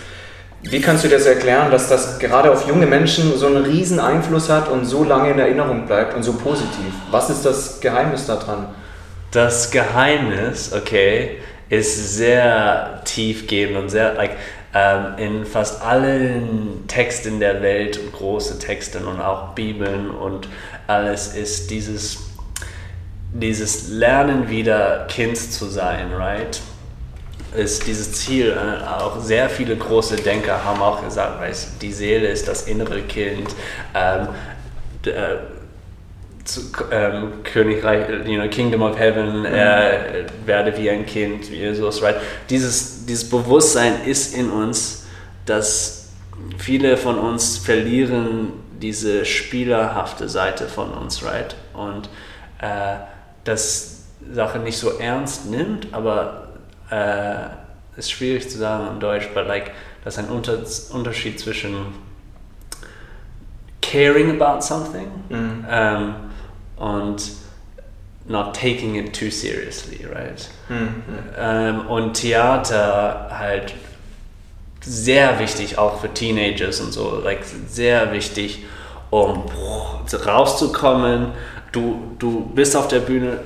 Wie 0.63 0.81
kannst 0.81 1.05
du 1.05 1.07
das 1.07 1.25
erklären, 1.25 1.72
dass 1.72 1.88
das 1.88 2.19
gerade 2.19 2.51
auf 2.51 2.67
junge 2.67 2.88
Menschen 2.88 3.38
so 3.38 3.46
einen 3.46 3.63
riesen 3.63 4.00
Einfluss 4.00 4.50
hat 4.50 4.69
und 4.69 4.86
so 4.86 5.03
lange 5.03 5.31
in 5.31 5.39
Erinnerung 5.39 5.86
bleibt 5.86 6.15
und 6.15 6.24
so 6.24 6.34
positiv? 6.34 6.91
Was 7.12 7.29
ist 7.29 7.46
das 7.46 7.79
Geheimnis 7.79 8.25
daran? 8.25 8.67
das 9.31 9.72
Geheimnis, 9.72 10.74
okay, 10.74 11.38
ist 11.69 12.15
sehr 12.15 13.01
tiefgehend 13.03 13.77
und 13.77 13.89
sehr, 13.89 14.13
like, 14.13 14.31
in 15.17 15.46
fast 15.46 15.81
allen 15.81 16.86
Texten 16.88 17.39
der 17.39 17.62
Welt, 17.62 18.00
große 18.13 18.60
Texte 18.60 19.00
und 19.00 19.19
auch 19.22 19.53
Bibeln 19.53 20.10
und 20.10 20.48
alles 20.88 21.34
ist 21.36 21.72
dieses, 21.72 22.17
dieses 23.34 23.89
Lernen 23.89 24.50
wieder 24.50 25.05
Kind 25.07 25.38
zu 25.38 25.65
sein, 25.67 26.13
right? 26.13 26.62
Ist 27.55 27.88
dieses 27.88 28.13
Ziel. 28.13 28.51
Äh, 28.51 28.86
auch 28.86 29.19
sehr 29.19 29.50
viele 29.50 29.75
große 29.75 30.17
Denker 30.17 30.63
haben 30.63 30.81
auch 30.81 31.03
gesagt, 31.03 31.39
weißt, 31.39 31.81
die 31.81 31.93
Seele 31.93 32.27
ist 32.27 32.48
das 32.48 32.63
innere 32.63 33.01
Kind. 33.01 33.55
Ähm, 33.96 34.27
äh, 35.05 35.38
zu, 36.48 36.62
ähm, 36.92 37.44
Königreich, 37.44 38.10
you 38.25 38.39
know, 38.39 38.48
Kingdom 38.50 38.82
of 38.82 38.98
Heaven, 38.98 39.39
mhm. 39.39 39.46
äh, 39.46 40.25
werde 40.46 40.77
wie 40.77 40.89
ein 40.89 41.06
Kind, 41.06 41.51
wie 41.51 41.58
Jesus, 41.58 42.01
right? 42.01 42.16
Dieses, 42.50 43.06
dieses 43.06 43.30
Bewusstsein 43.30 44.06
ist 44.06 44.36
in 44.36 44.50
uns, 44.50 45.06
dass 45.46 46.10
viele 46.58 46.98
von 46.98 47.18
uns 47.18 47.58
verlieren 47.58 48.54
diese 48.82 49.25
spielerhafte 49.25 50.30
Seite 50.30 50.68
von 50.68 50.92
uns, 50.92 51.24
right? 51.25 51.56
Und 51.74 52.10
äh, 52.62 52.98
das 53.44 54.04
Sache 54.32 54.60
nicht 54.60 54.77
so 54.77 54.92
ernst 55.00 55.50
nimmt, 55.50 55.88
aber 55.94 56.50
äh, 56.89 57.48
ist 57.98 58.12
schwierig 58.12 58.50
zu 58.50 58.58
sagen 58.58 58.88
in 58.94 59.00
Deutsch, 59.00 59.27
but 59.34 59.48
like, 59.48 59.72
das 60.04 60.18
ist 60.18 60.24
ein 60.24 60.30
Unter 60.30 60.60
Unterschied 60.94 61.39
zwischen 61.39 62.08
caring 63.82 64.39
about 64.39 64.62
something 64.62 65.08
mhm. 65.30 65.66
ähm, 65.70 66.16
und 66.77 67.31
not 68.27 68.53
taking 68.53 68.96
it 68.96 69.13
too 69.13 69.29
seriously, 69.31 70.05
right? 70.05 70.50
Mhm. 70.69 71.03
Ähm, 71.38 71.88
und 71.88 72.13
Theater 72.13 73.29
halt 73.31 73.74
sehr 74.81 75.39
wichtig 75.39 75.77
auch 75.77 76.00
für 76.01 76.13
Teenagers 76.13 76.79
und 76.79 76.91
so, 76.91 77.19
like 77.24 77.39
sehr 77.67 78.12
wichtig, 78.13 78.63
um 79.10 79.43
rauszukommen. 80.25 81.34
Du, 81.72 82.15
du 82.19 82.46
bist 82.53 82.75
auf 82.75 82.88
der 82.88 83.00
Bühne, 83.00 83.39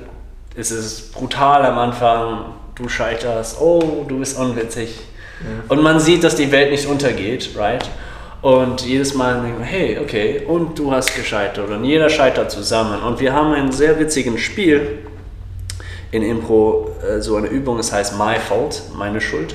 es 0.56 0.70
ist 0.70 1.12
brutal 1.12 1.64
am 1.64 1.78
Anfang, 1.78 2.54
du 2.74 2.88
scheiterst, 2.88 3.60
oh, 3.60 4.04
du 4.08 4.18
bist 4.18 4.38
unwitzig. 4.38 4.98
Mhm. 5.40 5.70
Und 5.70 5.82
man 5.82 6.00
sieht, 6.00 6.24
dass 6.24 6.36
die 6.36 6.50
Welt 6.52 6.70
nicht 6.70 6.86
untergeht, 6.86 7.50
right? 7.56 7.88
Und 8.42 8.84
jedes 8.84 9.14
Mal 9.14 9.40
denken 9.40 9.60
wir, 9.60 9.66
hey, 9.66 9.98
okay, 10.00 10.42
und 10.46 10.76
du 10.76 10.90
hast 10.90 11.14
gescheitert 11.14 11.70
und 11.70 11.84
jeder 11.84 12.10
scheitert 12.10 12.50
zusammen. 12.50 13.00
Und 13.00 13.20
wir 13.20 13.32
haben 13.32 13.52
ein 13.52 13.70
sehr 13.70 13.98
witziges 14.00 14.40
Spiel 14.40 14.98
in 16.10 16.24
Impro, 16.24 16.90
äh, 17.08 17.20
so 17.20 17.36
eine 17.36 17.46
Übung, 17.46 17.78
es 17.78 17.92
heißt 17.92 18.18
My 18.18 18.34
Fault, 18.40 18.82
meine 18.96 19.20
Schuld. 19.20 19.54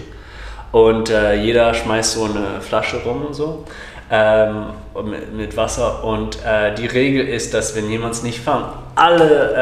Und 0.72 1.10
äh, 1.10 1.36
jeder 1.36 1.74
schmeißt 1.74 2.14
so 2.14 2.24
eine 2.24 2.62
Flasche 2.62 3.04
rum 3.04 3.26
und 3.26 3.34
so 3.34 3.66
ähm, 4.10 4.68
mit, 5.04 5.34
mit, 5.34 5.58
Wasser. 5.58 6.04
Und 6.06 6.44
äh, 6.46 6.74
die 6.76 6.88
Regel 6.88 7.28
ist, 7.28 7.54
dass 7.54 7.76
wenn 7.76 7.90
jemand 7.90 8.14
es 8.14 8.24
nicht 8.24 8.40
fängt, 8.40 8.68
alle 8.98 9.54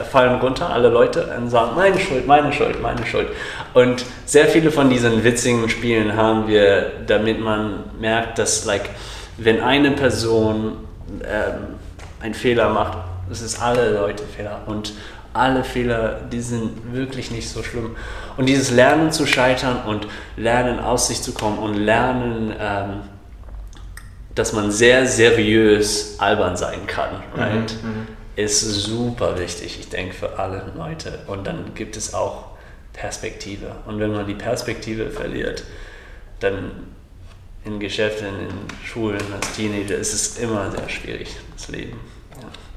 äh, 0.00 0.04
fallen 0.04 0.40
runter, 0.40 0.70
alle 0.70 0.88
Leute, 0.88 1.26
und 1.36 1.48
sagen, 1.48 1.72
meine 1.74 1.98
Schuld, 1.98 2.26
meine 2.26 2.52
Schuld, 2.52 2.80
meine 2.82 3.04
Schuld. 3.06 3.28
Und 3.74 4.04
sehr 4.26 4.46
viele 4.46 4.70
von 4.70 4.90
diesen 4.90 5.24
witzigen 5.24 5.68
Spielen 5.68 6.16
haben 6.16 6.46
wir, 6.46 6.92
damit 7.06 7.40
man 7.40 7.84
merkt, 7.98 8.38
dass, 8.38 8.64
like, 8.64 8.90
wenn 9.38 9.62
eine 9.62 9.92
Person 9.92 10.76
ähm, 11.24 11.76
einen 12.20 12.34
Fehler 12.34 12.68
macht, 12.68 12.98
das 13.28 13.40
ist 13.40 13.62
alle 13.62 13.94
Leute 13.94 14.24
Fehler. 14.24 14.60
Und 14.66 14.92
alle 15.32 15.64
Fehler, 15.64 16.20
die 16.30 16.40
sind 16.40 16.92
wirklich 16.92 17.30
nicht 17.30 17.48
so 17.48 17.62
schlimm. 17.62 17.96
Und 18.36 18.46
dieses 18.46 18.70
Lernen 18.70 19.10
zu 19.10 19.26
scheitern 19.26 19.78
und 19.86 20.06
Lernen 20.36 20.78
aus 20.78 21.08
sich 21.08 21.22
zu 21.22 21.32
kommen 21.32 21.58
und 21.58 21.74
Lernen, 21.74 22.54
ähm, 22.60 23.00
dass 24.34 24.52
man 24.52 24.70
sehr 24.70 25.06
seriös 25.06 26.16
albern 26.18 26.56
sein 26.56 26.86
kann, 26.86 27.22
right? 27.36 27.74
Mhm, 27.82 27.88
mhm, 27.88 28.06
ist 28.36 28.60
super 28.60 29.38
wichtig, 29.38 29.78
ich 29.78 29.88
denke, 29.88 30.14
für 30.14 30.38
alle 30.38 30.72
Leute. 30.76 31.20
Und 31.26 31.46
dann 31.46 31.74
gibt 31.74 31.96
es 31.96 32.14
auch 32.14 32.52
Perspektive. 32.92 33.76
Und 33.86 33.98
wenn 33.98 34.12
man 34.12 34.26
die 34.26 34.34
Perspektive 34.34 35.10
verliert, 35.10 35.64
dann 36.40 36.88
in 37.64 37.78
Geschäften, 37.78 38.26
in 38.26 38.86
Schulen, 38.86 39.20
als 39.32 39.54
Teenager 39.54 39.96
ist 39.96 40.12
es 40.12 40.38
immer 40.38 40.70
sehr 40.70 40.88
schwierig, 40.88 41.36
das 41.56 41.68
Leben. 41.68 42.00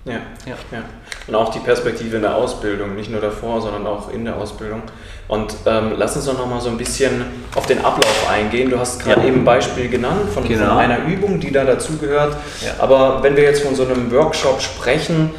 Ja. 0.06 0.14
Ja, 0.14 0.20
ja. 0.46 0.56
ja. 0.72 0.84
Und 1.28 1.36
auch 1.36 1.52
die 1.52 1.60
Perspektive 1.60 2.18
in 2.18 2.22
der 2.22 2.36
Ausbildung, 2.36 2.96
nicht 2.96 3.10
nur 3.10 3.22
davor, 3.22 3.62
sondern 3.62 3.88
auch 3.88 4.12
in 4.12 4.24
der 4.24 4.38
Ausbildung. 4.38 4.84
Und 5.28 5.56
ähm, 5.66 5.94
lass 5.98 6.16
uns 6.16 6.26
doch 6.26 6.38
nochmal 6.38 6.62
so 6.62 6.70
ein 6.70 6.78
bisschen 6.78 7.26
auf 7.56 7.66
den 7.66 7.84
Ablauf 7.84 8.30
eingehen. 8.30 8.70
Du 8.70 8.80
hast 8.80 9.04
gerade 9.04 9.22
ja. 9.22 9.28
eben 9.28 9.42
ein 9.42 9.46
Beispiel 9.46 9.90
genannt 9.90 10.30
von, 10.32 10.48
genau. 10.48 10.68
von 10.68 10.78
einer 10.78 11.06
Übung, 11.06 11.40
die 11.40 11.52
da 11.52 11.64
dazugehört. 11.64 12.38
Ja. 12.64 12.74
Aber 12.78 13.24
wenn 13.24 13.36
wir 13.36 13.44
jetzt 13.44 13.64
von 13.64 13.74
so 13.74 13.84
einem 13.84 14.12
Workshop 14.12 14.62
sprechen, 14.62 15.32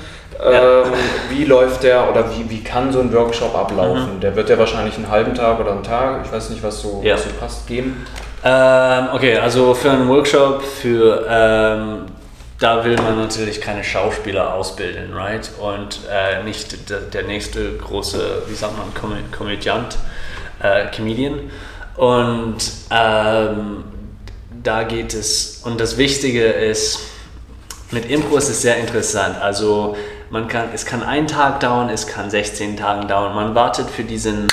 ähm, 0.44 0.92
wie 1.30 1.44
läuft 1.44 1.84
der 1.84 2.10
oder 2.10 2.24
wie, 2.36 2.50
wie 2.50 2.62
kann 2.62 2.92
so 2.92 3.00
ein 3.00 3.12
Workshop 3.12 3.54
ablaufen? 3.54 4.16
Mhm. 4.16 4.20
Der 4.20 4.34
wird 4.34 4.50
ja 4.50 4.58
wahrscheinlich 4.58 4.96
einen 4.96 5.08
halben 5.08 5.34
Tag 5.34 5.60
oder 5.60 5.70
einen 5.70 5.84
Tag, 5.84 6.22
ich 6.24 6.32
weiß 6.32 6.50
nicht, 6.50 6.62
was 6.62 6.80
so, 6.80 7.02
was 7.04 7.22
so 7.22 7.30
passt, 7.38 7.66
gehen. 7.68 8.04
Ähm, 8.44 9.08
okay, 9.14 9.38
also 9.38 9.72
für 9.72 9.90
einen 9.90 10.08
Workshop, 10.08 10.62
für 10.62 11.24
ähm, 11.28 12.02
da 12.58 12.84
will 12.84 12.96
man 12.96 13.16
natürlich 13.18 13.60
keine 13.60 13.84
Schauspieler 13.84 14.54
ausbilden, 14.54 15.12
right? 15.12 15.50
Und 15.60 16.00
äh, 16.10 16.42
nicht 16.42 16.88
der, 16.88 17.00
der, 17.00 17.24
nächste 17.24 17.76
große, 17.76 18.44
wie 18.48 18.54
sagt 18.54 18.78
man, 18.78 18.94
Com 18.94 19.12
Komödiant, 19.30 19.96
äh, 20.62 20.86
Comedian. 20.94 21.50
Und 21.96 22.56
ähm, 22.90 23.84
da 24.62 24.82
geht 24.84 25.14
es, 25.14 25.62
und 25.64 25.80
das 25.80 25.98
Wichtige 25.98 26.44
ist, 26.44 27.00
mit 27.90 28.10
Impro 28.10 28.36
ist 28.36 28.48
es 28.48 28.62
sehr 28.62 28.78
interessant. 28.78 29.40
Also 29.40 29.96
man 30.30 30.48
kann, 30.48 30.70
es 30.74 30.86
kann 30.86 31.02
einen 31.02 31.26
Tag 31.26 31.60
dauern, 31.60 31.88
es 31.88 32.06
kann 32.06 32.30
16 32.30 32.76
Tage 32.76 33.06
dauern. 33.06 33.34
Man 33.34 33.54
wartet 33.54 33.88
für 33.90 34.02
diesen 34.02 34.48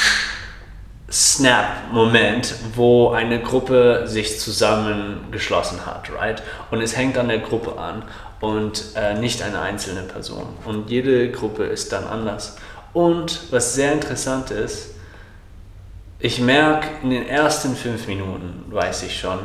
Snap-Moment, 1.14 2.56
wo 2.76 3.12
eine 3.12 3.40
Gruppe 3.40 4.08
sich 4.08 4.40
zusammengeschlossen 4.40 5.86
hat, 5.86 6.12
right? 6.12 6.42
Und 6.72 6.82
es 6.82 6.98
hängt 6.98 7.20
an 7.20 7.28
der 7.28 7.38
Gruppe 7.38 7.78
an 7.78 8.04
und 8.40 8.86
äh, 8.96 9.14
nicht 9.14 9.44
eine 9.44 9.62
einzelne 9.62 10.02
Person. 10.02 10.48
Und 10.66 10.90
jede 10.90 11.30
Gruppe 11.30 11.66
ist 11.66 11.92
dann 11.92 12.06
anders. 12.06 12.58
Und 12.94 13.52
was 13.52 13.76
sehr 13.76 13.94
interessant 13.94 14.50
ist, 14.50 14.96
ich 16.18 16.40
merke 16.40 16.88
in 17.04 17.12
den 17.12 17.28
ersten 17.28 17.76
fünf 17.76 18.08
Minuten, 18.08 18.66
weiß 18.70 19.04
ich 19.04 19.20
schon, 19.20 19.38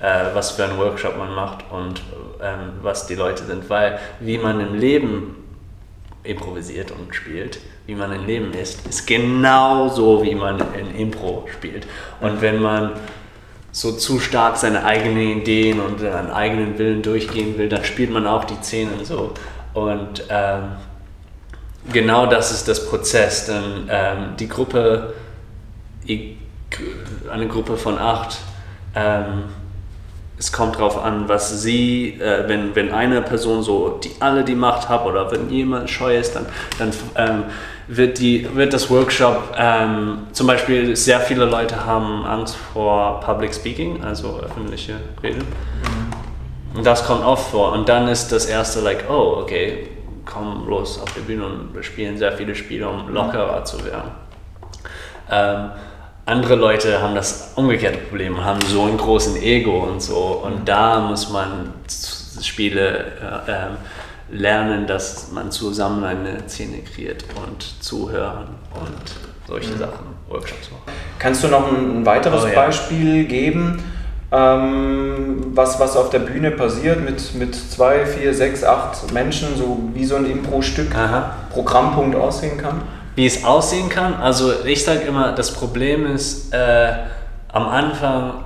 äh, 0.00 0.26
was 0.34 0.52
für 0.52 0.64
einen 0.64 0.78
Workshop 0.78 1.18
man 1.18 1.34
macht 1.34 1.64
und 1.72 2.00
ähm, 2.40 2.74
was 2.80 3.08
die 3.08 3.16
Leute 3.16 3.44
sind, 3.44 3.68
weil 3.68 3.98
wie 4.20 4.38
man 4.38 4.60
im 4.60 4.74
Leben 4.74 5.41
improvisiert 6.24 6.90
und 6.92 7.14
spielt, 7.14 7.58
wie 7.86 7.94
man 7.94 8.12
im 8.12 8.26
Leben 8.26 8.52
ist, 8.52 8.86
ist 8.86 9.06
genau 9.06 9.88
so, 9.88 10.22
wie 10.22 10.34
man 10.34 10.60
in 10.74 10.94
Impro 10.94 11.48
spielt. 11.52 11.86
Und 12.20 12.40
wenn 12.40 12.60
man 12.60 12.92
so 13.72 13.92
zu 13.92 14.20
stark 14.20 14.56
seine 14.56 14.84
eigenen 14.84 15.40
Ideen 15.40 15.80
und 15.80 16.00
seinen 16.00 16.30
eigenen 16.30 16.78
Willen 16.78 17.02
durchgehen 17.02 17.58
will, 17.58 17.68
dann 17.68 17.84
spielt 17.84 18.10
man 18.10 18.26
auch 18.26 18.44
die 18.44 18.56
Szenen 18.62 19.04
so. 19.04 19.32
Und 19.74 20.24
ähm, 20.28 20.72
genau 21.92 22.26
das 22.26 22.52
ist 22.52 22.68
das 22.68 22.86
Prozess. 22.88 23.46
Denn 23.46 23.88
ähm, 23.88 24.36
die 24.38 24.48
Gruppe, 24.48 25.14
eine 27.30 27.48
Gruppe 27.48 27.76
von 27.76 27.98
acht, 27.98 28.38
ähm, 28.94 29.44
es 30.42 30.50
kommt 30.50 30.74
darauf 30.74 31.00
an, 31.00 31.28
was 31.28 31.62
sie, 31.62 32.18
äh, 32.20 32.48
wenn, 32.48 32.74
wenn 32.74 32.92
eine 32.92 33.22
Person 33.22 33.62
so 33.62 34.00
die 34.02 34.10
alle 34.18 34.42
die 34.42 34.56
Macht 34.56 34.88
hat 34.88 35.06
oder 35.06 35.30
wenn 35.30 35.48
jemand 35.50 35.88
scheu 35.88 36.18
ist, 36.18 36.34
dann, 36.34 36.46
dann 36.80 36.90
ähm, 37.14 37.44
wird, 37.86 38.18
die, 38.18 38.48
wird 38.52 38.72
das 38.72 38.90
Workshop, 38.90 39.54
ähm, 39.56 40.26
zum 40.32 40.48
Beispiel 40.48 40.96
sehr 40.96 41.20
viele 41.20 41.44
Leute 41.44 41.86
haben 41.86 42.24
Angst 42.24 42.56
vor 42.72 43.20
Public 43.20 43.54
Speaking, 43.54 44.02
also 44.02 44.40
öffentliche 44.40 44.94
Reden. 45.22 45.42
Mhm. 45.42 46.78
Und 46.78 46.86
das 46.86 47.06
kommt 47.06 47.24
oft 47.24 47.52
vor. 47.52 47.70
Und 47.70 47.88
dann 47.88 48.08
ist 48.08 48.32
das 48.32 48.46
erste 48.46 48.80
like, 48.80 49.04
oh, 49.08 49.42
okay, 49.42 49.90
komm 50.26 50.66
los 50.66 51.00
auf 51.00 51.12
die 51.14 51.20
Bühne 51.20 51.46
und 51.46 51.72
wir 51.72 51.84
spielen 51.84 52.18
sehr 52.18 52.32
viele 52.32 52.56
Spiele, 52.56 52.88
um 52.88 53.08
lockerer 53.14 53.64
zu 53.64 53.84
werden. 53.84 54.10
Ähm, 55.30 55.70
andere 56.26 56.54
Leute 56.54 57.02
haben 57.02 57.14
das 57.14 57.52
umgekehrte 57.56 57.98
Problem, 57.98 58.44
haben 58.44 58.60
so 58.62 58.84
einen 58.84 58.96
großen 58.96 59.36
Ego 59.36 59.84
und 59.84 60.00
so. 60.00 60.42
Und 60.44 60.68
da 60.68 61.00
muss 61.00 61.30
man 61.30 61.72
Spiele 62.40 63.42
äh, 63.46 63.50
ähm, 63.50 63.76
lernen, 64.30 64.86
dass 64.86 65.30
man 65.32 65.50
zusammen 65.50 66.04
eine 66.04 66.48
Szene 66.48 66.78
kreiert 66.78 67.24
und 67.46 67.82
zuhören 67.82 68.48
und 68.74 69.14
solche 69.46 69.72
mhm. 69.72 69.78
Sachen, 69.78 70.06
Workshops 70.28 70.70
machen. 70.70 70.96
Kannst 71.18 71.44
du 71.44 71.48
noch 71.48 71.70
ein 71.70 72.06
weiteres 72.06 72.44
oh, 72.44 72.46
ja. 72.46 72.54
Beispiel 72.54 73.24
geben, 73.24 73.82
ähm, 74.30 75.50
was, 75.54 75.78
was 75.78 75.96
auf 75.96 76.10
der 76.10 76.20
Bühne 76.20 76.52
passiert 76.52 77.04
mit, 77.04 77.34
mit 77.34 77.54
zwei, 77.54 78.06
vier, 78.06 78.32
sechs, 78.32 78.64
acht 78.64 79.12
Menschen, 79.12 79.56
so 79.56 79.78
wie 79.92 80.04
so 80.04 80.16
ein 80.16 80.24
Impro-Stück, 80.24 80.94
Programmpunkt 81.50 82.16
aussehen 82.16 82.56
kann? 82.56 82.80
Wie 83.14 83.26
es 83.26 83.44
aussehen 83.44 83.88
kann. 83.88 84.14
Also 84.14 84.64
ich 84.64 84.84
sage 84.84 85.00
immer, 85.00 85.32
das 85.32 85.52
Problem 85.52 86.06
ist, 86.06 86.52
äh, 86.52 86.92
am 87.48 87.68
Anfang 87.68 88.44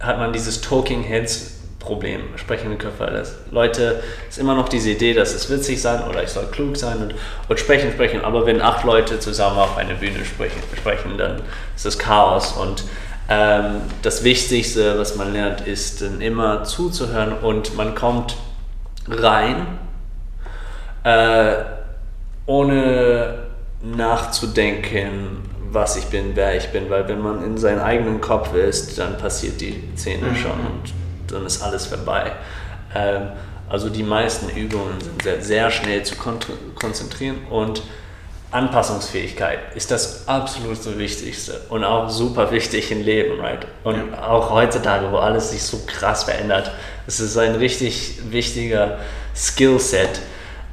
hat 0.00 0.18
man 0.18 0.32
dieses 0.32 0.60
Talking 0.60 1.02
Heads 1.02 1.58
Problem, 1.78 2.20
sprechende 2.36 2.76
Köpfe. 2.76 3.06
Das 3.06 3.36
Leute, 3.50 4.02
ist 4.28 4.38
immer 4.38 4.54
noch 4.54 4.68
diese 4.68 4.90
Idee, 4.90 5.14
dass 5.14 5.32
es 5.32 5.48
witzig 5.48 5.80
sein 5.80 6.02
oder 6.02 6.22
ich 6.22 6.28
soll 6.28 6.44
klug 6.46 6.76
sein 6.76 6.98
und, 6.98 7.14
und 7.48 7.58
sprechen, 7.58 7.90
sprechen. 7.92 8.22
Aber 8.24 8.44
wenn 8.44 8.60
acht 8.60 8.84
Leute 8.84 9.18
zusammen 9.20 9.58
auf 9.58 9.76
einer 9.78 9.94
Bühne 9.94 10.22
sprechen, 10.24 10.60
sprechen 10.76 11.16
dann 11.16 11.40
ist 11.74 11.86
das 11.86 11.98
Chaos. 11.98 12.52
Und 12.52 12.84
ähm, 13.30 13.80
das 14.02 14.22
Wichtigste, 14.22 14.98
was 14.98 15.16
man 15.16 15.32
lernt, 15.32 15.62
ist 15.62 16.02
dann 16.02 16.20
immer 16.20 16.64
zuzuhören 16.64 17.32
und 17.32 17.74
man 17.74 17.94
kommt 17.94 18.36
rein, 19.08 19.66
äh, 21.04 21.54
ohne 22.44 23.47
nachzudenken, 23.82 25.48
was 25.70 25.96
ich 25.96 26.06
bin, 26.06 26.32
wer 26.34 26.56
ich 26.56 26.68
bin, 26.68 26.90
weil 26.90 27.08
wenn 27.08 27.20
man 27.20 27.44
in 27.44 27.58
seinem 27.58 27.80
eigenen 27.80 28.20
Kopf 28.20 28.54
ist, 28.54 28.98
dann 28.98 29.18
passiert 29.18 29.60
die 29.60 29.82
Szene 29.96 30.28
mhm. 30.28 30.36
schon 30.36 30.52
und 30.52 30.94
dann 31.28 31.46
ist 31.46 31.62
alles 31.62 31.86
vorbei. 31.86 32.32
Ähm, 32.94 33.28
also 33.68 33.90
die 33.90 34.02
meisten 34.02 34.48
Übungen 34.48 35.00
sind 35.00 35.22
sehr, 35.22 35.42
sehr 35.42 35.70
schnell 35.70 36.02
zu 36.02 36.16
kon 36.16 36.38
konzentrieren 36.74 37.36
und 37.50 37.82
Anpassungsfähigkeit 38.50 39.58
ist 39.74 39.90
das 39.90 40.26
absolut 40.26 40.82
so 40.82 40.98
Wichtigste 40.98 41.60
und 41.68 41.84
auch 41.84 42.08
super 42.08 42.50
wichtig 42.50 42.90
im 42.90 43.02
Leben, 43.02 43.38
right? 43.38 43.66
Und 43.84 44.12
ja. 44.12 44.26
auch 44.26 44.50
heutzutage, 44.50 45.12
wo 45.12 45.18
alles 45.18 45.50
sich 45.50 45.62
so 45.62 45.80
krass 45.86 46.24
verändert, 46.24 46.70
es 47.06 47.20
ist 47.20 47.36
ein 47.36 47.56
richtig 47.56 48.20
wichtiger 48.30 49.00
Skillset. 49.36 50.20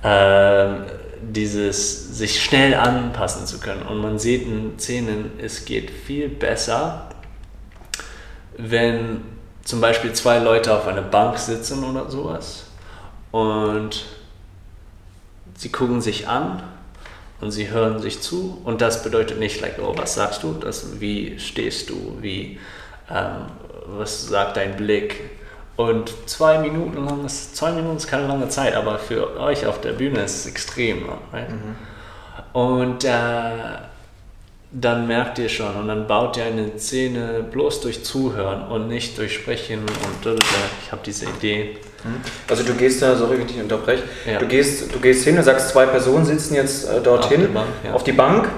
Ähm, 0.06 0.86
dieses 1.22 2.18
sich 2.18 2.44
schnell 2.44 2.74
anpassen 2.74 3.46
zu 3.46 3.60
können. 3.60 3.84
Und 3.84 3.98
man 4.00 4.20
sieht 4.20 4.44
in 4.44 4.78
Szenen, 4.80 5.32
es 5.40 5.66
geht 5.66 5.92
viel 5.92 6.30
besser, 6.30 7.10
wenn 8.58 9.22
zum 9.64 9.82
Beispiel 9.82 10.14
zwei 10.14 10.40
Leute 10.40 10.76
auf 10.76 10.88
einer 10.88 11.02
Bank 11.02 11.38
sitzen 11.38 11.84
oder 11.84 12.10
sowas 12.10 12.68
und 13.32 14.06
sie 15.56 15.72
gucken 15.72 16.02
sich 16.02 16.28
an 16.28 16.64
und 17.42 17.52
sie 17.52 17.70
hören 17.70 18.00
sich 18.00 18.22
zu. 18.22 18.62
Und 18.64 18.82
das 18.82 19.04
bedeutet 19.04 19.40
nicht, 19.40 19.60
like, 19.62 19.80
oh, 19.80 19.94
was 19.98 20.16
sagst 20.16 20.44
du, 20.44 20.54
das, 20.54 21.00
wie 21.02 21.40
stehst 21.40 21.90
du, 21.90 22.18
wie, 22.22 22.60
ähm, 23.10 23.48
was 23.88 24.28
sagt 24.28 24.58
dein 24.58 24.78
Blick, 24.78 25.16
und 25.78 26.14
zwei 26.26 26.60
Minuten 26.60 27.06
lang 27.06 27.26
ist, 27.26 27.56
zwei 27.56 27.72
Minuten 27.72 27.98
ist 27.98 28.08
keine 28.08 28.28
lange 28.28 28.48
Zeit, 28.50 28.76
aber 28.76 28.98
für 28.98 29.38
euch 29.40 29.66
auf 29.66 29.82
der 29.82 29.92
Bühne 29.92 30.22
ist 30.22 30.36
es 30.36 30.46
extrem. 30.46 31.10
Right? 31.34 31.50
Mhm. 31.50 31.76
Und 32.54 33.04
äh, 33.04 33.10
dann 34.72 35.08
merkt 35.08 35.40
ihr 35.40 35.50
schon 35.50 35.76
und 35.76 35.88
dann 35.88 36.08
baut 36.08 36.38
ihr 36.38 36.46
eine 36.46 36.78
Szene 36.78 37.46
bloß 37.50 37.82
durch 37.82 38.04
Zuhören 38.04 38.68
und 38.68 38.88
nicht 38.88 39.18
durch 39.18 39.34
Sprechen 39.34 39.80
und 39.80 40.36
ich 40.82 40.92
habe 40.92 41.02
diese 41.06 41.26
Idee. 41.26 41.78
Mhm. 42.04 42.22
Also 42.50 42.64
du 42.64 42.74
gehst 42.74 43.02
da, 43.02 43.16
sorry, 43.16 43.34
wenn 43.38 43.46
ich 43.46 43.54
dich 43.54 43.62
unterbreche, 43.62 44.04
ja. 44.30 44.40
du, 44.40 44.48
gehst, 44.48 44.94
du 44.94 45.00
gehst 45.00 45.24
hin 45.24 45.38
und 45.38 45.44
sagst, 45.44 45.70
zwei 45.70 45.86
Personen 45.86 46.26
sitzen 46.26 46.56
jetzt 46.56 46.90
äh, 46.90 47.02
dorthin 47.02 47.42
auf 47.42 47.48
die 47.48 47.54
Bank, 47.54 47.68
ja. 47.84 47.94
auf 47.94 48.04
die 48.04 48.12
Bank 48.12 48.50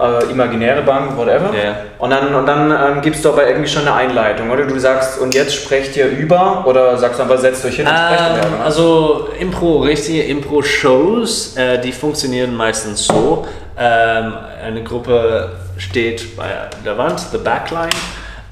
äh, 0.00 0.30
imaginäre 0.30 0.82
Bank, 0.82 1.16
whatever. 1.16 1.52
Yeah. 1.52 1.76
Und 1.98 2.10
dann, 2.10 2.34
und 2.34 2.46
dann 2.46 2.70
ähm, 2.70 3.00
gibst 3.02 3.24
du 3.24 3.30
aber 3.30 3.46
irgendwie 3.46 3.68
schon 3.68 3.82
eine 3.82 3.94
Einleitung, 3.94 4.50
oder? 4.50 4.64
Du 4.64 4.78
sagst, 4.78 5.20
und 5.20 5.34
jetzt 5.34 5.54
sprecht 5.54 5.96
ihr 5.96 6.08
über, 6.08 6.64
oder 6.66 6.96
sagst 6.96 7.18
du 7.18 7.24
einfach, 7.24 7.38
setzt 7.38 7.64
euch 7.64 7.76
hin 7.76 7.86
und 7.86 7.94
sprecht 7.94 8.22
ähm, 8.44 8.54
über, 8.54 8.64
Also 8.64 9.28
Impro, 9.38 9.80
richtige 9.80 10.22
Impro-Shows, 10.24 11.56
äh, 11.56 11.80
die 11.80 11.92
funktionieren 11.92 12.54
meistens 12.56 13.06
so. 13.06 13.46
Ähm, 13.78 14.34
eine 14.64 14.82
Gruppe 14.82 15.52
steht 15.78 16.36
bei 16.36 16.48
der 16.84 16.98
Wand, 16.98 17.20
the 17.32 17.38
Backline, 17.38 17.90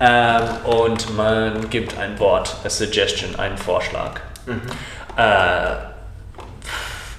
ähm, 0.01 0.43
und 0.65 1.17
man 1.17 1.69
gibt 1.71 1.99
ein 1.99 2.19
Wort, 2.19 2.57
a 2.65 2.71
suggestion, 2.71 3.35
einen 3.37 3.59
Vorschlag. 3.59 4.21
Mhm. 4.47 4.61
Äh, 5.17 5.89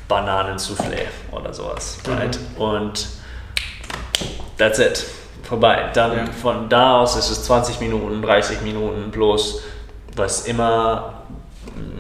Bananensoufflé 0.07 1.05
oder 1.31 1.53
sowas. 1.53 1.99
Right? 2.07 2.37
Mhm. 2.57 2.61
Und 2.61 3.07
that's 4.59 4.77
it. 4.79 5.05
vorbei. 5.43 5.89
Dann 5.95 6.11
Ja. 6.15 6.25
von 6.41 6.69
da 6.69 6.99
aus 6.99 7.15
ist 7.17 7.31
es 7.31 7.43
20 7.45 7.79
Minuten, 7.79 8.21
30 8.21 8.61
Minuten 8.61 9.09
bloß, 9.09 9.61
was 10.15 10.45
immer 10.45 11.13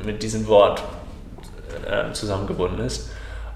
mit 0.05 0.21
diesem 0.21 0.45
Wort 0.47 0.83
äh, 1.89 2.11
zusammengebunden 2.13 2.85
ist. 2.85 3.09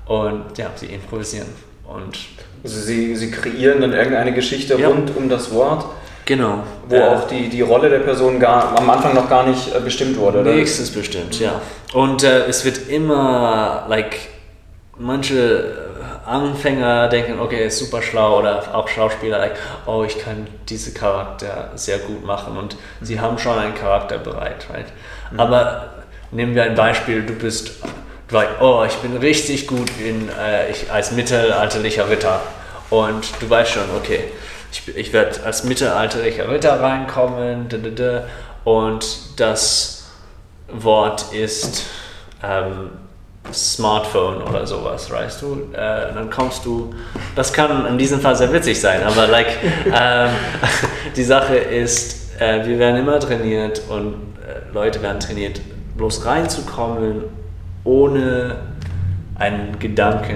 Und 0.08 0.58
ja, 0.58 0.72
sie 0.76 0.88
improvisieren. 0.88 1.48
Und 1.88 2.18
Also 2.64 2.80
sie, 2.80 3.16
sie 3.16 3.30
kreieren 3.30 3.82
dann 3.82 3.94
irgendeine 3.94 4.34
Geschichte 4.34 4.76
Ja. 4.80 4.88
rund 4.88 5.16
um 5.16 5.30
das 5.30 5.54
Wort, 5.54 5.86
genau. 6.26 6.64
wo 6.88 6.96
äh, 6.96 7.02
auch 7.04 7.28
die, 7.28 7.50
die 7.50 7.62
Rolle 7.62 7.90
der 7.90 8.00
Person 8.00 8.40
gar, 8.40 8.76
am 8.78 8.90
Anfang 8.90 9.14
noch 9.14 9.30
gar 9.30 9.46
nicht 9.46 9.76
äh, 9.76 9.80
bestimmt 9.82 10.18
wurde, 10.18 10.40
oder? 10.42 10.54
Nächstes 10.54 10.90
bestimmt, 10.90 11.40
ja. 11.40 11.62
Und 11.94 12.24
äh, 12.24 12.46
es 12.48 12.64
wird 12.66 12.88
immer, 12.90 13.86
like, 13.90 14.18
manche 14.98 15.83
Anfänger 16.26 17.10
denken, 17.10 17.40
okay, 17.40 17.66
ist 17.66 17.80
super 17.80 18.02
schlau 18.02 18.40
oder 18.40 18.76
auch 18.76 18.88
Schauspieler, 18.88 19.40
like, 19.40 19.56
oh, 19.86 20.04
ich 20.04 20.20
kann 20.20 20.48
diese 20.70 20.94
Charakter 20.94 21.72
sehr 21.76 22.00
gut 22.00 22.26
machen 22.26 22.58
und 22.58 22.78
sie 23.02 23.20
haben 23.20 23.38
schon 23.38 23.58
einen 23.58 23.76
Charakter 23.76 24.18
bereit, 24.18 24.68
right? 24.72 24.86
Aber 25.38 25.90
nehmen 26.32 26.56
wir 26.56 26.64
ein 26.64 26.76
Beispiel, 26.76 27.24
du 27.24 27.34
bist, 27.34 27.84
du 28.28 28.36
like, 28.36 28.62
oh, 28.62 28.84
ich 28.86 28.96
bin 28.96 29.18
richtig 29.18 29.68
gut 29.68 29.90
in, 30.00 30.30
äh, 30.30 30.70
ich, 30.70 30.92
als 30.92 31.12
mittelalterlicher 31.12 32.10
Ritter. 32.10 32.42
Und 32.90 33.26
du 33.40 33.50
weißt 33.50 33.72
schon, 33.72 33.90
okay, 33.98 34.24
ich, 34.72 34.96
ich 34.96 35.14
werde 35.14 35.44
als 35.44 35.64
mittelalterlicher 35.64 36.50
Ritter 36.50 36.80
reinkommen 36.80 37.68
und 38.64 39.06
das 39.40 40.12
Wort 40.70 41.34
ist 41.34 41.86
ähm, 42.44 42.90
Smartphone 43.52 44.42
oder 44.42 44.66
sowas, 44.66 45.12
weißt 45.12 45.42
du? 45.42 45.68
Äh, 45.74 46.14
dann 46.14 46.30
kommst 46.30 46.66
du, 46.66 46.94
das 47.36 47.52
kann 47.52 47.86
in 47.86 47.98
diesem 47.98 48.20
Fall 48.22 48.36
sehr 48.36 48.52
witzig 48.54 48.80
sein, 48.80 49.04
aber 49.04 49.28
like, 49.28 49.58
ähm, 49.86 50.30
die 51.16 51.24
Sache 51.24 51.56
ist, 51.56 52.40
äh, 52.40 52.66
wir 52.66 52.80
werden 52.80 52.98
immer 53.02 53.20
trainiert 53.20 53.82
und 53.90 54.14
äh, 54.14 54.74
Leute 54.74 55.02
werden 55.02 55.20
trainiert, 55.20 55.62
bloß 55.98 56.26
reinzukommen, 56.26 57.24
ohne 57.84 58.56
einen 59.36 59.80
Gedanken, 59.80 60.36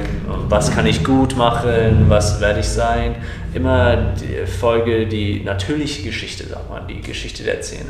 was 0.50 0.72
kann 0.72 0.88
ich 0.88 1.04
gut 1.04 1.36
machen, 1.36 2.06
was 2.08 2.42
werde 2.42 2.62
ich 2.62 2.68
sein. 2.68 3.16
Immer 3.54 3.96
die 4.16 4.46
Folge 4.48 5.06
die 5.06 5.42
natürliche 5.42 6.04
Geschichte, 6.04 6.46
sag 6.50 6.70
mal, 6.70 6.82
die 6.88 7.02
Geschichte 7.02 7.44
der 7.44 7.62
Szene. 7.62 7.90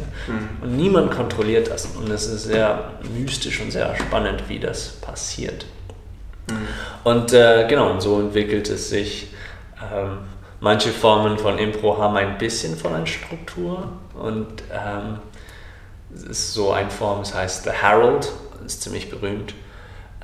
Und 0.62 0.76
niemand 0.76 1.12
kontrolliert 1.12 1.70
das. 1.70 1.86
Und 1.86 2.10
es 2.10 2.28
ist 2.28 2.44
sehr 2.44 2.92
mystisch 3.18 3.62
und 3.62 3.72
sehr 3.72 3.96
spannend, 3.96 4.44
wie 4.48 4.60
das 4.60 4.90
passiert. 4.90 5.66
Und 7.04 7.34
äh, 7.34 7.66
genau, 7.68 7.92
und 7.92 8.02
so 8.02 8.20
entwickelt 8.20 8.70
es 8.70 8.90
sich. 8.90 9.28
Ähm, 9.94 10.20
manche 10.60 10.90
Formen 10.90 11.38
von 11.38 11.58
Impro 11.58 11.98
haben 11.98 12.18
ein 12.18 12.38
bisschen 12.38 12.76
von 12.78 12.94
einer 12.94 13.06
Struktur 13.06 13.90
und 14.16 14.64
ähm, 14.72 15.20
es 16.14 16.24
ist 16.24 16.54
so 16.54 16.72
eine 16.72 16.90
Form, 16.90 17.22
es 17.22 17.34
heißt 17.34 17.66
The 17.66 17.72
Herald, 17.72 18.32
ist 18.66 18.82
ziemlich 18.82 19.10
berühmt, 19.10 19.54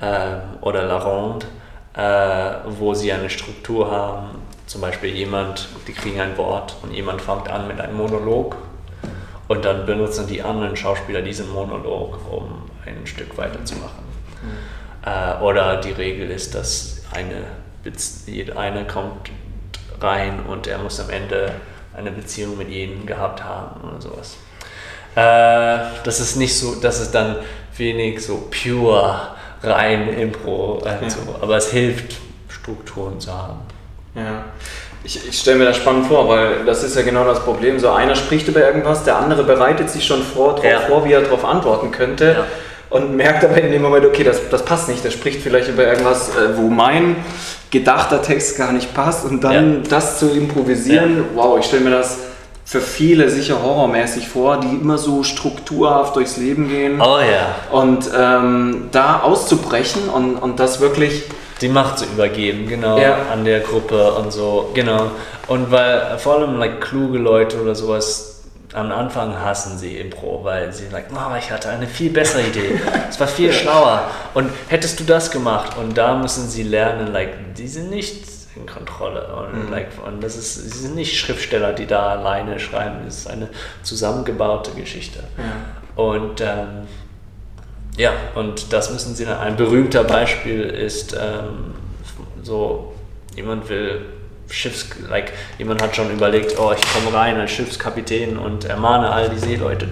ähm, 0.00 0.40
oder 0.60 0.84
La 0.84 0.98
Ronde, 0.98 1.46
äh, 1.94 2.68
wo 2.78 2.94
sie 2.94 3.12
eine 3.12 3.30
Struktur 3.30 3.90
haben. 3.90 4.42
Zum 4.66 4.80
Beispiel 4.80 5.10
jemand, 5.10 5.68
die 5.86 5.92
kriegen 5.92 6.20
ein 6.20 6.36
Wort 6.36 6.76
und 6.82 6.92
jemand 6.92 7.20
fängt 7.20 7.48
an 7.48 7.68
mit 7.68 7.80
einem 7.80 7.96
Monolog 7.96 8.56
und 9.48 9.64
dann 9.64 9.86
benutzen 9.86 10.26
die 10.26 10.42
anderen 10.42 10.76
Schauspieler 10.76 11.22
diesen 11.22 11.50
Monolog, 11.52 12.18
um 12.30 12.62
ein 12.86 13.06
Stück 13.06 13.36
weiterzumachen. 13.36 14.04
Äh, 15.04 15.42
oder 15.42 15.80
die 15.80 15.92
Regel 15.92 16.30
ist, 16.30 16.54
dass 16.54 17.02
eine, 17.12 17.44
einer 18.56 18.84
kommt 18.84 19.30
rein 20.00 20.40
und 20.46 20.66
er 20.66 20.78
muss 20.78 20.98
am 21.00 21.10
Ende 21.10 21.52
eine 21.96 22.10
Beziehung 22.10 22.58
mit 22.58 22.68
jedem 22.68 23.06
gehabt 23.06 23.44
haben 23.44 23.80
oder 23.88 24.00
sowas. 24.00 24.36
Äh, 25.14 26.02
das 26.04 26.20
ist 26.20 26.36
nicht 26.36 26.58
so, 26.58 26.74
das 26.76 27.00
ist 27.00 27.14
dann 27.14 27.36
wenig 27.76 28.24
so 28.24 28.48
pure, 28.50 29.28
rein 29.64 30.08
Impro, 30.18 30.82
äh, 30.84 31.02
Ja. 31.04 31.10
so, 31.10 31.18
aber 31.40 31.56
es 31.56 31.70
hilft, 31.70 32.16
Strukturen 32.48 33.18
zu 33.20 33.32
haben. 33.32 33.60
Ja. 34.14 34.44
Ich, 35.02 35.28
ich 35.28 35.38
stelle 35.38 35.58
mir 35.58 35.64
das 35.66 35.76
spannend 35.76 36.06
vor, 36.06 36.28
weil 36.28 36.64
das 36.64 36.82
ist 36.82 36.96
ja 36.96 37.02
genau 37.02 37.24
das 37.24 37.40
Problem. 37.40 37.78
So 37.78 37.90
einer 37.90 38.14
spricht 38.16 38.48
über 38.48 38.60
irgendwas, 38.60 39.04
der 39.04 39.16
andere 39.18 39.44
bereitet 39.44 39.90
sich 39.90 40.06
schon 40.06 40.22
vor, 40.22 40.54
drauf 40.54 40.64
Ja. 40.64 40.80
vor 40.80 41.04
wie 41.04 41.12
er 41.12 41.20
darauf 41.22 41.44
antworten 41.44 41.90
könnte 41.90 42.24
Ja. 42.38 42.44
und 42.90 43.14
merkt 43.16 43.44
aber 43.44 43.60
in 43.60 43.70
dem 43.70 43.82
Moment, 43.82 44.06
okay, 44.06 44.24
das, 44.24 44.48
das 44.50 44.64
passt 44.64 44.88
nicht. 44.88 45.04
Der 45.04 45.10
spricht 45.10 45.42
vielleicht 45.42 45.68
über 45.68 45.84
irgendwas, 45.86 46.30
äh, 46.30 46.56
wo 46.56 46.68
mein 46.68 47.16
gedachter 47.70 48.22
Text 48.22 48.56
gar 48.56 48.72
nicht 48.72 48.94
passt 48.94 49.26
und 49.26 49.42
dann 49.44 49.82
das 49.90 50.18
zu 50.20 50.30
improvisieren, 50.30 51.24
wow, 51.34 51.58
ich 51.58 51.66
stelle 51.66 51.82
mir 51.84 51.90
das 51.90 52.18
für 52.74 52.80
viele 52.80 53.30
sicher 53.30 53.62
horrormäßig 53.62 54.26
vor, 54.28 54.58
die 54.58 54.74
immer 54.74 54.98
so 54.98 55.22
strukturhaft 55.22 56.16
durchs 56.16 56.38
Leben 56.38 56.66
gehen 56.68 57.00
Oh 57.00 57.20
ja, 57.20 57.54
und 57.70 58.10
ähm, 58.18 58.88
da 58.90 59.20
auszubrechen 59.20 60.08
und, 60.08 60.34
und 60.34 60.58
das 60.58 60.80
wirklich 60.80 61.22
die 61.60 61.68
Macht 61.68 62.00
zu 62.00 62.04
übergeben, 62.04 62.66
genau, 62.66 62.98
Ja. 62.98 63.16
an 63.32 63.44
der 63.44 63.60
Gruppe 63.60 64.14
und 64.14 64.32
so, 64.32 64.72
genau. 64.74 65.12
Und 65.46 65.70
weil 65.70 66.18
vor 66.18 66.34
allem 66.34 66.58
like, 66.58 66.80
kluge 66.80 67.18
Leute 67.18 67.62
oder 67.62 67.76
sowas 67.76 68.42
am 68.72 68.90
Anfang 68.90 69.40
hassen 69.40 69.78
sie 69.78 69.96
Impro, 69.98 70.40
weil 70.42 70.72
sie 70.72 70.86
like, 70.90 71.04
oh, 71.14 71.36
ich 71.38 71.52
hatte 71.52 71.68
eine 71.68 71.86
viel 71.86 72.10
bessere 72.10 72.42
Idee, 72.42 72.80
es 73.08 73.20
war 73.20 73.28
viel 73.28 73.52
schlauer 73.52 74.02
und 74.34 74.50
hättest 74.66 74.98
du 74.98 75.04
das 75.04 75.30
gemacht 75.30 75.76
und 75.80 75.96
da 75.96 76.16
müssen 76.16 76.48
sie 76.48 76.64
lernen, 76.64 77.12
like, 77.12 77.54
die 77.54 77.68
sind 77.68 77.90
nicht 77.90 78.33
in 78.56 78.66
Kontrolle 78.66 79.26
und, 79.34 79.70
like, 79.70 79.88
und 80.06 80.22
das 80.22 80.36
ist, 80.36 80.54
sie 80.54 80.78
sind 80.78 80.94
nicht 80.94 81.18
Schriftsteller, 81.18 81.72
die 81.72 81.86
da 81.86 82.08
alleine 82.08 82.60
schreiben, 82.60 83.06
es 83.06 83.18
ist 83.18 83.26
eine 83.30 83.48
zusammengebaute 83.82 84.70
Geschichte. 84.72 85.20
Und 85.96 86.40
ähm, 86.40 86.86
ja, 87.96 88.12
und 88.34 88.72
das 88.72 88.90
müssen 88.90 89.14
sie. 89.14 89.26
Ein 89.26 89.56
berühmter 89.56 90.04
Beispiel 90.04 90.62
ist 90.62 91.14
ähm, 91.14 91.74
so, 92.42 92.92
jemand 93.36 93.68
will 93.68 94.00
Schiffs, 94.50 94.88
like, 95.08 95.32
jemand 95.58 95.82
hat 95.82 95.96
schon 95.96 96.10
überlegt, 96.10 96.58
oh, 96.58 96.72
ich 96.72 96.82
komme 96.92 97.16
rein 97.16 97.40
als 97.40 97.52
Schiffskapitän 97.52 98.36
und 98.36 98.64
ermahne 98.64 99.10
all 99.10 99.30
die 99.30 99.38
Seeleute. 99.38 99.86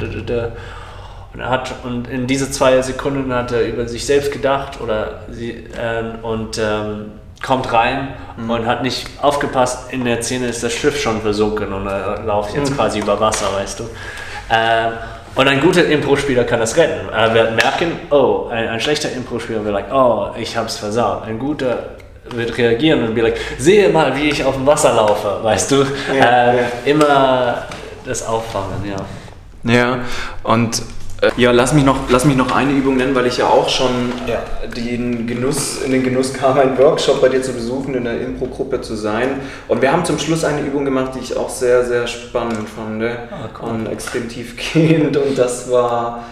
Und 1.32 1.40
er 1.40 1.48
hat, 1.48 1.74
und 1.84 2.08
in 2.08 2.26
diese 2.26 2.50
zwei 2.50 2.80
Sekunden 2.82 3.32
hat 3.32 3.52
er 3.52 3.66
über 3.66 3.88
sich 3.88 4.04
selbst 4.04 4.32
gedacht 4.32 4.80
oder 4.80 5.22
sie, 5.30 5.64
ähm, 5.80 6.16
und 6.22 6.58
ähm, 6.58 7.12
kommt 7.42 7.72
rein 7.72 8.14
und 8.36 8.66
hat 8.66 8.82
nicht 8.82 9.08
aufgepasst, 9.20 9.92
in 9.92 10.04
der 10.04 10.22
Szene 10.22 10.46
ist 10.46 10.62
das 10.62 10.72
Schiff 10.72 11.00
schon 11.00 11.20
versunken 11.20 11.72
und 11.72 11.86
er 11.86 12.22
läuft 12.24 12.54
jetzt 12.54 12.74
quasi 12.74 13.00
über 13.00 13.18
Wasser, 13.20 13.46
weißt 13.54 13.80
du. 13.80 13.84
Ähm, 14.50 14.92
und 15.34 15.48
ein 15.48 15.60
guter 15.60 15.86
Impro-Spieler 15.86 16.44
kann 16.44 16.60
das 16.60 16.76
retten. 16.76 17.08
Er 17.08 17.32
wird 17.32 17.56
merken, 17.56 17.92
oh, 18.10 18.48
ein, 18.50 18.68
ein 18.68 18.80
schlechter 18.80 19.10
Impro-Spieler 19.10 19.64
wird 19.64 19.74
like, 19.74 19.92
oh, 19.92 20.28
ich 20.36 20.56
hab's 20.56 20.76
versaut. 20.76 21.24
Ein 21.26 21.38
guter 21.38 21.96
wird 22.30 22.56
reagieren 22.58 23.02
und 23.04 23.14
be 23.14 23.22
like, 23.22 23.38
sehe 23.58 23.88
mal, 23.88 24.14
wie 24.14 24.28
ich 24.28 24.44
auf 24.44 24.54
dem 24.54 24.66
Wasser 24.66 24.92
laufe, 24.94 25.42
weißt 25.42 25.70
du. 25.70 25.86
Ja, 26.16 26.52
äh, 26.52 26.56
ja. 26.56 26.62
Immer 26.84 27.64
das 28.04 28.26
Auffangen, 28.26 28.84
ja. 28.84 28.96
Ja, 29.64 29.98
und 30.42 30.78
äh, 30.78 30.82
ja, 31.36 31.50
lass 31.52 31.72
mich, 31.72 31.84
noch, 31.84 31.96
lass 32.10 32.24
mich 32.24 32.36
noch 32.36 32.50
eine 32.54 32.72
Übung 32.72 32.96
nennen, 32.96 33.14
weil 33.14 33.26
ich 33.26 33.36
ja 33.38 33.46
auch 33.46 33.68
schon 33.68 34.12
den 34.76 35.26
Genuss, 35.26 35.82
in 35.84 35.92
den 35.92 36.02
Genuss 36.02 36.32
kam, 36.32 36.58
einen 36.58 36.76
Workshop 36.78 37.20
bei 37.20 37.28
dir 37.28 37.42
zu 37.42 37.52
besuchen, 37.52 37.94
in 37.94 38.04
der 38.04 38.20
Impro-Gruppe 38.20 38.80
zu 38.80 38.96
sein. 38.96 39.40
Und 39.68 39.82
wir 39.82 39.92
haben 39.92 40.04
zum 40.04 40.18
Schluss 40.18 40.44
eine 40.44 40.60
Übung 40.60 40.84
gemacht, 40.84 41.12
die 41.14 41.20
ich 41.20 41.36
auch 41.36 41.48
sehr, 41.50 41.84
sehr 41.84 42.06
spannend 42.06 42.68
fand 42.68 43.02
Ah, 43.04 43.48
cool. 43.62 43.68
und 43.70 43.86
extrem 43.88 44.28
tiefgehend. 44.28 45.16
Und 45.16 45.38
das 45.38 45.70
war, 45.70 46.24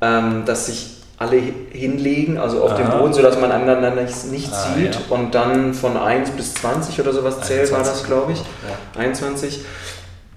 ähm, 0.00 0.44
dass 0.46 0.66
sich 0.66 0.96
alle 1.18 1.36
hi- 1.40 1.54
hinlegen, 1.70 2.38
also 2.38 2.62
auf 2.64 2.74
dem 2.74 2.86
Aha. 2.86 2.96
Boden, 2.96 3.12
sodass 3.12 3.38
man 3.40 3.52
einander 3.52 3.90
nicht, 3.90 4.26
nicht 4.32 4.50
Ah, 4.52 4.74
sieht 4.74 4.94
ja. 4.94 5.00
und 5.10 5.34
dann 5.34 5.72
von 5.74 5.96
1 5.96 6.30
bis 6.30 6.54
20 6.54 7.00
oder 7.00 7.12
sowas 7.12 7.40
zählt, 7.42 7.70
war 7.70 7.78
das, 7.80 7.88
21. 8.04 8.06
glaube 8.06 8.32
ich. 8.32 8.38
Ja. 8.38 9.00
21. 9.00 9.60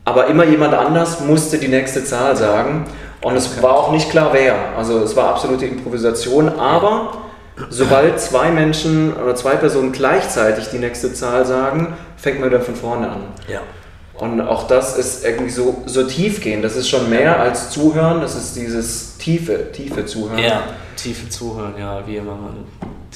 Aber 0.04 0.28
immer 0.28 0.44
jemand 0.46 0.74
anders 0.76 1.22
musste 1.22 1.58
die 1.58 1.68
nächste 1.70 2.04
Zahl 2.06 2.36
sagen. 2.36 2.86
Und 3.26 3.36
es 3.36 3.60
war 3.64 3.76
auch 3.76 3.92
nicht 3.92 4.12
klar, 4.12 4.30
wer. 4.34 4.56
Also 4.78 5.00
es 5.00 5.16
war 5.16 5.30
absolute 5.30 5.66
Improvisation. 5.66 6.60
Aber 6.60 7.24
sobald 7.72 8.22
zwei 8.22 8.52
Menschen 8.52 9.16
oder 9.16 9.34
zwei 9.34 9.56
Personen 9.56 9.92
gleichzeitig 9.92 10.68
die 10.68 10.78
nächste 10.78 11.12
Zahl 11.12 11.44
sagen, 11.44 11.98
fängt 12.18 12.40
man 12.40 12.52
dann 12.52 12.62
von 12.62 12.76
vorne 12.76 13.10
an. 13.10 13.24
Ja. 13.48 13.62
Und 14.14 14.42
auch 14.42 14.68
das 14.68 14.96
ist 14.96 15.26
irgendwie 15.26 15.50
so, 15.50 15.82
so 15.88 16.04
tiefgehend. 16.04 16.64
Das 16.64 16.76
ist 16.76 16.88
schon 16.88 17.10
mehr 17.10 17.40
als 17.40 17.72
Zuhören. 17.72 18.22
Das 18.22 18.36
ist 18.36 18.56
dieses 18.56 19.18
tiefe, 19.18 19.72
tiefe 19.72 20.06
Zuhören. 20.06 20.38
Ja, 20.38 20.62
tiefe 20.96 21.28
Zuhören, 21.28 21.74
ja, 21.80 22.06
wie 22.06 22.18
immer 22.18 22.36
man, 22.36 22.66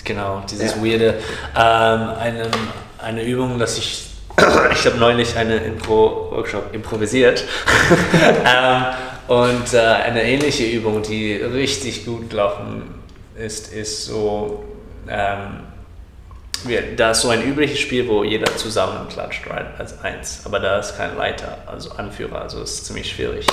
genau, 0.03 0.41
dieses 0.49 0.75
Ja. 0.75 0.83
weirde, 0.83 1.19
ähm, 1.55 2.09
eine, 2.19 2.49
eine 2.97 3.23
Übung, 3.23 3.59
dass 3.59 3.77
ich, 3.77 4.07
ich 4.73 4.85
habe 4.87 4.97
neulich 4.97 5.37
eine 5.37 5.57
Impro-Workshop 5.57 6.73
improvisiert 6.73 7.43
ähm, 8.43 8.85
und 9.29 9.75
äh, 9.75 9.77
eine 9.77 10.23
ähnliche 10.23 10.65
Übung, 10.65 11.03
die 11.03 11.35
richtig 11.35 12.03
gut 12.03 12.31
gelaufen 12.31 12.95
ist, 13.35 13.71
ist 13.71 14.05
so, 14.05 14.63
ähm, 15.07 15.59
wir, 16.63 16.95
da 16.95 17.11
ist 17.11 17.21
so 17.21 17.29
ein 17.29 17.43
übliches 17.43 17.77
Spiel, 17.77 18.07
wo 18.07 18.23
jeder 18.23 18.55
zusammen 18.55 19.07
klatscht, 19.07 19.47
right, 19.47 19.67
als 19.77 20.01
eins. 20.01 20.41
Aber 20.45 20.59
da 20.59 20.79
ist 20.79 20.97
kein 20.97 21.15
Leiter, 21.15 21.59
also 21.67 21.91
Anführer, 21.91 22.41
also 22.41 22.63
ist 22.63 22.87
ziemlich 22.87 23.11
schwierig. 23.11 23.45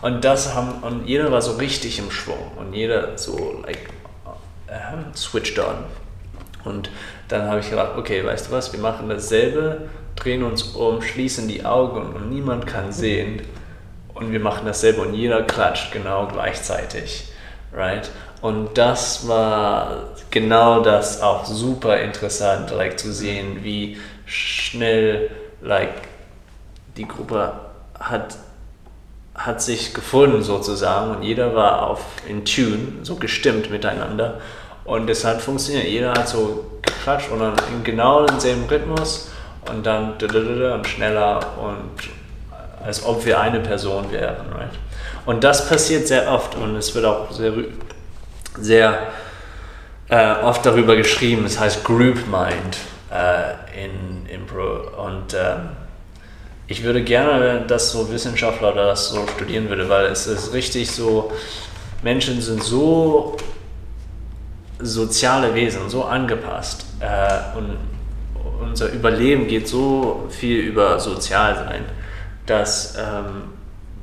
Und 0.00 0.24
das 0.24 0.54
haben, 0.54 0.82
und 0.82 1.06
jeder 1.06 1.30
war 1.30 1.42
so 1.42 1.52
richtig 1.56 1.98
im 1.98 2.10
Schwung 2.10 2.52
und 2.56 2.72
jeder 2.72 3.18
so, 3.18 3.60
like, 3.66 3.90
uh, 4.26 5.14
switched 5.14 5.58
on. 5.58 5.84
Und 6.64 6.88
dann 7.28 7.46
habe 7.46 7.60
ich 7.60 7.68
gedacht, 7.68 7.92
okay, 7.98 8.24
weißt 8.24 8.48
du 8.48 8.52
was, 8.52 8.72
wir 8.72 8.80
machen 8.80 9.10
dasselbe, 9.10 9.90
drehen 10.16 10.42
uns 10.42 10.62
um, 10.62 11.02
schließen 11.02 11.46
die 11.46 11.66
Augen 11.66 12.14
und 12.14 12.30
niemand 12.30 12.66
kann 12.66 12.90
sehen. 12.90 13.42
Und 14.14 14.32
wir 14.32 14.40
machen 14.40 14.66
dasselbe 14.66 15.00
und 15.00 15.14
jeder 15.14 15.42
klatscht 15.42 15.92
genau 15.92 16.26
gleichzeitig, 16.26 17.28
right? 17.72 18.10
Und 18.42 18.76
das 18.76 19.28
war 19.28 20.08
genau 20.30 20.80
das 20.80 21.22
auch 21.22 21.44
super 21.44 21.98
interessant, 22.00 22.70
like, 22.70 22.98
zu 22.98 23.12
sehen, 23.12 23.62
wie 23.62 23.98
schnell 24.26 25.30
like, 25.60 25.94
die 26.96 27.06
Gruppe 27.06 27.52
hat, 27.98 28.36
hat 29.34 29.62
sich 29.62 29.94
gefunden 29.94 30.42
sozusagen 30.42 31.12
und 31.16 31.22
jeder 31.22 31.54
war 31.54 31.88
auf 31.88 32.00
in 32.28 32.44
Tune, 32.44 32.98
so 33.02 33.16
gestimmt 33.16 33.70
miteinander. 33.70 34.40
Und 34.84 35.08
es 35.08 35.24
hat 35.24 35.40
funktioniert. 35.40 35.86
Jeder 35.86 36.10
hat 36.10 36.28
so 36.28 36.80
geklatscht 36.82 37.30
und 37.30 37.38
dann 37.38 37.54
in 37.72 37.84
genau 37.84 38.26
demselben 38.26 38.64
Rhythmus 38.64 39.30
und 39.70 39.86
dann 39.86 40.14
und 40.20 40.86
schneller 40.88 41.40
und 41.62 42.10
als 42.84 43.04
ob 43.04 43.24
wir 43.24 43.40
eine 43.40 43.60
Person 43.60 44.10
wären. 44.10 44.52
Right? 44.52 44.70
Und 45.26 45.44
das 45.44 45.68
passiert 45.68 46.08
sehr 46.08 46.30
oft 46.30 46.56
und 46.56 46.76
es 46.76 46.94
wird 46.94 47.04
auch 47.04 47.30
sehr 47.30 47.52
sehr 48.58 49.08
äh, 50.08 50.34
oft 50.42 50.64
darüber 50.66 50.96
geschrieben. 50.96 51.44
Es 51.44 51.58
heißt 51.58 51.84
Group 51.84 52.18
Mind 52.26 52.76
äh, 53.10 53.84
in 53.84 54.26
Impro. 54.26 55.04
Und 55.04 55.34
äh, 55.34 55.56
ich 56.66 56.82
würde 56.82 57.02
gerne, 57.02 57.64
dass 57.66 57.92
so 57.92 58.10
Wissenschaftler 58.10 58.72
das 58.72 59.10
so 59.10 59.26
studieren 59.26 59.68
würde, 59.68 59.88
weil 59.88 60.06
es 60.06 60.26
ist 60.26 60.52
richtig 60.52 60.90
so, 60.90 61.32
Menschen 62.02 62.40
sind 62.40 62.62
so 62.62 63.36
soziale 64.78 65.54
Wesen, 65.54 65.88
so 65.88 66.04
angepasst. 66.04 66.84
Äh, 67.00 67.56
und 67.56 67.76
unser 68.60 68.90
Überleben 68.90 69.48
geht 69.48 69.68
so 69.68 70.26
viel 70.30 70.58
über 70.60 70.98
Sozialsein, 71.00 71.84
dass 72.52 72.96
ähm, 72.98 73.54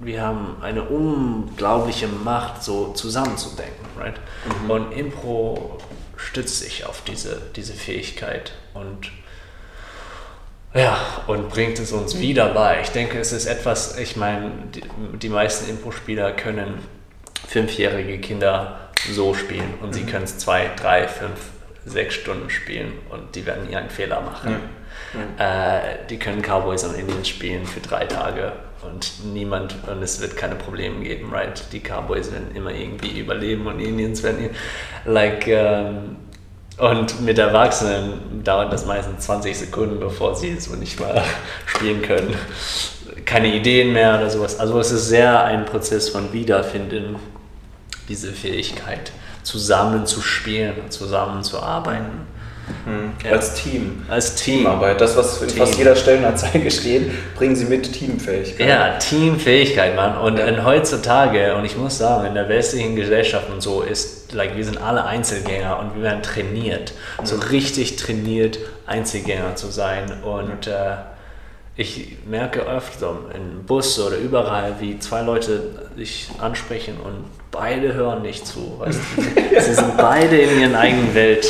wir 0.01 0.21
haben 0.21 0.57
eine 0.61 0.83
unglaubliche 0.83 2.07
Macht, 2.07 2.63
so 2.63 2.93
zusammenzudenken. 2.93 3.85
Right? 3.97 4.15
Mhm. 4.63 4.71
Und 4.71 4.91
Impro 4.91 5.77
stützt 6.17 6.59
sich 6.59 6.85
auf 6.85 7.03
diese, 7.03 7.41
diese 7.55 7.73
Fähigkeit 7.73 8.53
und 8.73 9.11
ja, 10.73 10.97
und 11.25 11.49
bringt 11.49 11.79
es 11.79 11.91
uns 11.91 12.19
wieder 12.19 12.49
bei. 12.53 12.81
Ich 12.81 12.89
denke, 12.89 13.19
es 13.19 13.31
ist 13.31 13.47
etwas, 13.47 13.97
ich 13.97 14.15
meine, 14.15 14.51
die, 14.73 14.83
die 15.17 15.29
meisten 15.29 15.67
Impro-Spieler 15.69 16.31
können 16.33 16.79
fünfjährige 17.47 18.19
Kinder 18.19 18.91
so 19.11 19.33
spielen 19.33 19.75
und 19.81 19.89
mhm. 19.89 19.93
sie 19.93 20.03
können 20.03 20.25
es 20.25 20.37
zwei, 20.37 20.69
drei, 20.75 21.07
fünf, 21.07 21.39
sechs 21.85 22.15
Stunden 22.15 22.49
spielen 22.49 22.93
und 23.09 23.35
die 23.35 23.45
werden 23.45 23.73
einen 23.73 23.89
Fehler 23.89 24.21
machen. 24.21 24.59
Mhm. 25.13 25.39
Äh, 25.39 26.07
die 26.09 26.17
können 26.17 26.41
Cowboys 26.41 26.83
und 26.83 26.95
Indians 26.95 27.27
spielen 27.27 27.65
für 27.65 27.79
drei 27.79 28.05
Tage 28.05 28.53
und 28.81 29.25
niemand, 29.33 29.75
und 29.87 30.01
es 30.01 30.21
wird 30.21 30.37
keine 30.37 30.55
Probleme 30.55 31.03
geben, 31.03 31.31
right? 31.31 31.61
Die 31.71 31.81
Cowboys 31.81 32.31
werden 32.31 32.55
immer 32.55 32.71
irgendwie 32.71 33.19
überleben 33.19 33.67
und 33.67 33.79
Indians 33.79 34.23
werden, 34.23 34.49
like, 35.05 35.47
ähm, 35.47 36.15
und 36.77 37.19
mit 37.21 37.37
Erwachsenen 37.37 38.41
dauert 38.43 38.71
das 38.71 38.85
meistens 38.85 39.25
20 39.25 39.57
Sekunden, 39.57 39.99
bevor 39.99 40.35
sie 40.35 40.57
so 40.59 40.75
nicht 40.75 40.97
mal 40.99 41.21
spielen 41.65 42.01
können. 42.01 42.33
Keine 43.25 43.53
Ideen 43.53 43.91
mehr 43.91 44.15
oder 44.15 44.29
sowas. 44.29 44.59
Also 44.59 44.79
es 44.79 44.91
ist 44.91 45.09
sehr 45.09 45.43
ein 45.43 45.65
Prozess 45.65 46.07
von 46.07 46.31
Wiederfinden, 46.31 47.17
diese 48.07 48.31
Fähigkeit, 48.31 49.11
zusammen 49.43 50.05
zu 50.05 50.21
spielen, 50.21 50.89
zusammen 50.89 51.43
zu 51.43 51.61
arbeiten. 51.61 52.25
Mhm. 52.85 53.11
Ja. 53.23 53.31
Als 53.31 53.53
Team. 53.55 54.03
Als 54.07 54.35
Team. 54.35 54.59
Teamarbeit. 54.59 55.01
Das, 55.01 55.15
was 55.15 55.41
in 55.41 55.47
Team. 55.47 55.57
fast 55.57 55.77
jeder 55.77 55.95
Stellenanzeige 55.95 56.71
steht, 56.71 57.11
bringen 57.35 57.55
sie 57.55 57.65
mit 57.65 57.91
Teamfähigkeit. 57.91 58.67
Ja, 58.67 58.97
Teamfähigkeit, 58.97 59.95
Mann. 59.95 60.17
Und 60.17 60.39
ja. 60.39 60.63
heutzutage, 60.63 61.55
und 61.55 61.65
ich 61.65 61.77
muss 61.77 61.97
sagen, 61.97 62.27
in 62.27 62.33
der 62.33 62.49
westlichen 62.49 62.95
Gesellschaft 62.95 63.49
und 63.49 63.61
so 63.61 63.81
ist, 63.81 64.33
like, 64.33 64.55
wir 64.55 64.65
sind 64.65 64.81
alle 64.81 65.05
Einzelgänger 65.05 65.79
und 65.79 65.95
wir 65.95 66.03
werden 66.03 66.23
trainiert. 66.23 66.93
Mhm. 67.19 67.25
So 67.25 67.35
richtig 67.37 67.95
trainiert, 67.95 68.59
Einzelgänger 68.85 69.55
zu 69.55 69.67
sein. 69.67 70.23
Und 70.23 70.67
mhm. 70.67 70.73
äh, 70.73 70.95
ich 71.79 72.07
merke 72.29 72.59
öfter 72.67 73.15
im 73.33 73.63
Bus 73.65 73.97
oder 74.01 74.17
überall, 74.17 74.75
wie 74.81 74.99
zwei 74.99 75.21
Leute 75.21 75.89
sich 75.95 76.27
ansprechen 76.37 76.97
und 77.01 77.23
beide 77.51 77.93
hören 77.93 78.21
nicht 78.21 78.45
zu. 78.45 78.75
Weißt 78.79 78.99
du? 79.15 79.21
Sie 79.61 79.73
sind 79.73 79.95
beide 79.95 80.37
in 80.37 80.59
ihren 80.59 80.75
eigenen 80.75 81.15
Welt. 81.15 81.49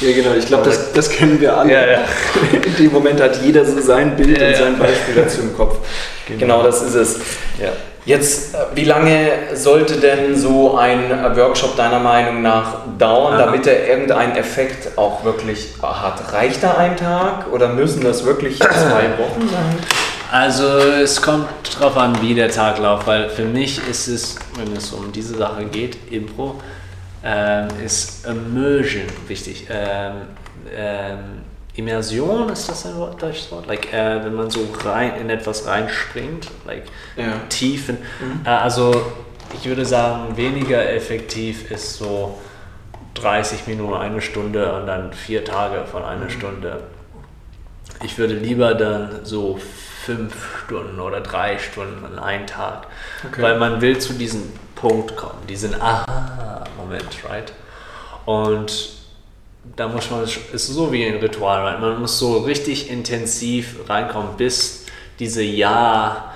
Ja, 0.00 0.12
genau, 0.12 0.32
ich 0.38 0.46
glaube, 0.46 0.64
das, 0.64 0.94
das 0.94 1.10
kennen 1.10 1.38
wir 1.38 1.54
alle. 1.54 1.70
Ja, 1.70 1.86
ja. 1.86 1.98
In 2.64 2.76
dem 2.76 2.92
Moment 2.92 3.20
hat 3.20 3.42
jeder 3.42 3.62
so 3.66 3.78
sein 3.78 4.16
Bild 4.16 4.40
ja, 4.40 4.48
und 4.48 4.56
sein 4.56 4.78
Beispiel 4.78 5.14
dazu 5.16 5.42
im 5.42 5.54
Kopf. 5.54 5.76
Genau, 6.26 6.38
genau 6.38 6.62
das 6.62 6.80
ist 6.82 6.94
es. 6.94 7.16
Ja. 7.60 7.72
Jetzt, 8.08 8.54
äh, 8.54 8.58
wie 8.74 8.84
lange 8.84 9.32
sollte 9.52 9.96
denn 9.96 10.34
so 10.34 10.78
ein 10.78 11.10
Workshop 11.36 11.76
deiner 11.76 11.98
Meinung 11.98 12.40
nach 12.40 12.78
dauern, 12.98 13.34
Aha. 13.34 13.44
damit 13.44 13.66
er 13.66 13.86
irgendeinen 13.86 14.34
Effekt 14.34 14.96
auch 14.96 15.24
wirklich 15.24 15.74
hat? 15.82 16.32
Reicht 16.32 16.62
da 16.62 16.78
ein 16.78 16.96
Tag 16.96 17.52
oder 17.52 17.68
müssen 17.68 18.02
das 18.02 18.24
wirklich 18.24 18.58
zwei 18.60 19.10
Wochen 19.18 19.46
sein? 19.46 19.76
Also 20.32 20.64
es 20.78 21.20
kommt 21.20 21.48
darauf 21.78 21.98
an, 21.98 22.22
wie 22.22 22.34
der 22.34 22.50
Tag 22.50 22.78
läuft, 22.78 23.06
weil 23.06 23.28
für 23.28 23.44
mich 23.44 23.78
ist 23.90 24.08
es, 24.08 24.36
wenn 24.56 24.74
es 24.74 24.90
um 24.92 25.12
diese 25.12 25.36
Sache 25.36 25.66
geht, 25.66 25.98
Impro, 26.10 26.54
ähm, 27.22 27.68
ist 27.84 28.26
Immersion 28.26 29.04
wichtig. 29.26 29.66
Ähm, 29.70 30.12
ähm, 30.74 31.18
Immersion 31.78 32.48
ist 32.48 32.68
das 32.68 32.86
ein 32.86 32.96
Wort, 32.96 33.22
deutsches 33.22 33.52
Wort? 33.52 33.68
Like, 33.68 33.92
äh, 33.92 34.24
wenn 34.24 34.34
man 34.34 34.50
so 34.50 34.66
rein 34.84 35.14
in 35.20 35.30
etwas 35.30 35.64
reinspringt, 35.64 36.48
like 36.66 36.82
ja. 37.16 37.34
Tiefen. 37.48 37.98
Mhm. 38.20 38.40
Äh, 38.44 38.48
also 38.48 39.12
ich 39.54 39.64
würde 39.64 39.86
sagen, 39.86 40.36
weniger 40.36 40.90
effektiv 40.90 41.70
ist 41.70 41.96
so 41.96 42.36
30 43.14 43.68
Minuten, 43.68 43.94
eine 43.94 44.20
Stunde 44.20 44.72
und 44.74 44.88
dann 44.88 45.12
vier 45.12 45.44
Tage 45.44 45.84
von 45.86 46.02
einer 46.02 46.24
mhm. 46.24 46.30
Stunde. 46.30 46.82
Ich 48.02 48.18
würde 48.18 48.34
lieber 48.34 48.74
dann 48.74 49.24
so 49.24 49.60
fünf 50.04 50.64
Stunden 50.64 50.98
oder 50.98 51.20
drei 51.20 51.58
Stunden 51.58 52.04
an 52.04 52.18
einem 52.18 52.48
Tag. 52.48 52.88
Okay. 53.24 53.40
Weil 53.40 53.56
man 53.56 53.80
will 53.80 53.98
zu 53.98 54.14
diesem 54.14 54.52
Punkt 54.74 55.14
kommen, 55.16 55.46
diesen 55.48 55.80
Aha-Moment, 55.80 57.24
right? 57.28 57.52
Und 58.24 58.97
da 59.76 59.88
muss 59.88 60.10
man, 60.10 60.22
es 60.22 60.36
ist 60.52 60.68
so 60.68 60.92
wie 60.92 61.04
ein 61.04 61.16
Ritual, 61.16 61.62
right? 61.62 61.80
man 61.80 62.00
muss 62.00 62.18
so 62.18 62.38
richtig 62.38 62.90
intensiv 62.90 63.88
reinkommen, 63.88 64.36
bis 64.36 64.86
diese 65.18 65.42
Ja, 65.42 66.32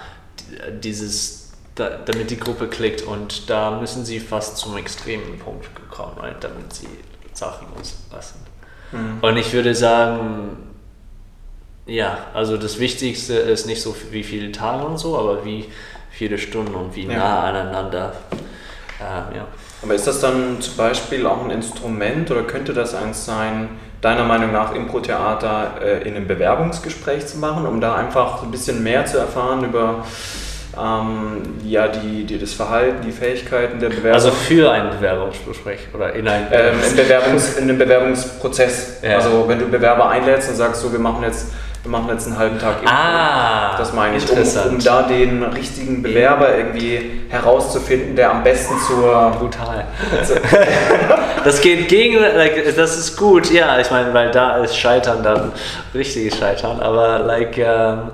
dieses, 0.83 1.53
da, 1.75 1.99
damit 2.05 2.31
die 2.31 2.39
Gruppe 2.39 2.69
klickt 2.69 3.03
und 3.03 3.49
da 3.49 3.79
müssen 3.79 4.05
sie 4.05 4.21
fast 4.21 4.57
zum 4.57 4.77
extremen 4.77 5.39
Punkt 5.39 5.69
kommen, 5.91 6.19
right? 6.19 6.37
damit 6.41 6.73
sie 6.73 6.89
Sachen 7.33 7.69
loslassen. 7.77 8.41
Mhm. 8.93 9.19
Und 9.21 9.37
ich 9.37 9.53
würde 9.53 9.75
sagen, 9.75 10.57
ja, 11.87 12.27
also 12.35 12.57
das 12.57 12.79
Wichtigste 12.79 13.35
ist 13.35 13.67
nicht 13.67 13.83
so 13.83 13.95
wie 14.11 14.23
viele 14.23 14.53
Tage 14.53 14.85
und 14.85 14.99
so, 14.99 15.19
aber 15.19 15.45
wie 15.45 15.67
viele 16.11 16.39
Stunden 16.39 16.75
und 16.75 16.95
wie 16.95 17.07
ja. 17.07 17.19
nah 17.19 17.43
aneinander. 17.45 18.13
Äh, 19.01 19.37
ja. 19.37 19.49
Aber 19.83 19.95
ist 19.95 20.07
das 20.07 20.21
dann 20.21 20.61
zum 20.61 20.77
Beispiel 20.77 21.27
auch 21.27 21.45
ein 21.45 21.51
Instrument 21.51 22.31
oder 22.31 22.43
könnte 22.43 22.73
das 22.73 22.95
eins 22.95 23.25
sein, 23.25 23.69
deiner 24.01 24.25
Meinung 24.25 24.53
nach 24.53 24.75
Impro-Theater 24.75 25.81
äh, 25.83 26.09
in 26.09 26.17
einem 26.17 26.27
Bewerbungsgespräch 26.27 27.27
zu 27.27 27.39
machen, 27.39 27.67
um 27.67 27.81
da 27.81 27.95
einfach 27.95 28.43
ein 28.43 28.51
bisschen 28.51 28.83
mehr 28.83 29.07
zu 29.07 29.19
erfahren 29.19 29.65
über 29.65 30.05
ähm, 30.79 31.43
ja, 31.65 31.89
die, 31.89 32.25
die, 32.25 32.39
das 32.39 32.53
Verhalten, 32.53 33.05
die 33.05 33.13
Fähigkeiten 33.13 33.79
der 33.79 33.91
Bewerber. 33.91 34.15
Also 34.15 34.31
für 34.31 34.71
ein 34.71 34.91
Bewerbungsgespräch 34.91 35.81
oder 35.93 36.15
in 36.15 36.27
einem 36.27 36.47
ähm, 36.51 36.97
Bewerbungs, 36.97 37.57
in 37.57 37.65
einem 37.65 37.79
Bewerbungsprozess. 37.79 39.01
Ja. 39.03 39.17
Also 39.17 39.45
wenn 39.49 39.59
du 39.59 39.67
Bewerber 39.67 40.09
einlädst 40.09 40.49
und 40.49 40.57
sagst, 40.57 40.81
so 40.81 40.91
wir 40.93 40.99
machen 40.99 41.23
jetzt 41.25 41.53
wir 41.83 41.91
machen 41.91 42.09
jetzt 42.11 42.27
einen 42.29 42.39
halben 42.39 42.59
Tag 42.61 42.81
Impro. 42.81 42.95
Ah, 42.95 43.77
das 43.77 43.93
meine 43.93 44.17
ich, 44.17 44.31
um, 44.31 44.39
um, 44.73 44.79
da 44.79 45.03
den 45.03 45.43
richtigen 45.43 46.01
Bewerber 46.01 46.57
irgendwie 46.57 47.23
herauszufinden, 47.29 48.15
der 48.15 48.31
am 48.31 48.45
besten 48.45 48.75
zur... 48.87 49.33
Brutal. 49.39 49.85
das 51.45 51.61
geht 51.61 51.89
gegen, 51.89 52.21
like, 52.21 52.77
das 52.77 52.97
ist 52.97 53.17
gut, 53.17 53.51
ja, 53.51 53.81
ich 53.81 53.91
meine, 53.91 54.15
weil 54.15 54.31
da 54.31 54.59
ist 54.59 54.77
Scheitern 54.77 55.25
dann 55.25 55.53
richtiges 55.93 56.39
Scheitern, 56.39 56.81
aber 56.81 57.19
like, 57.19 57.59
ähm, 57.59 58.13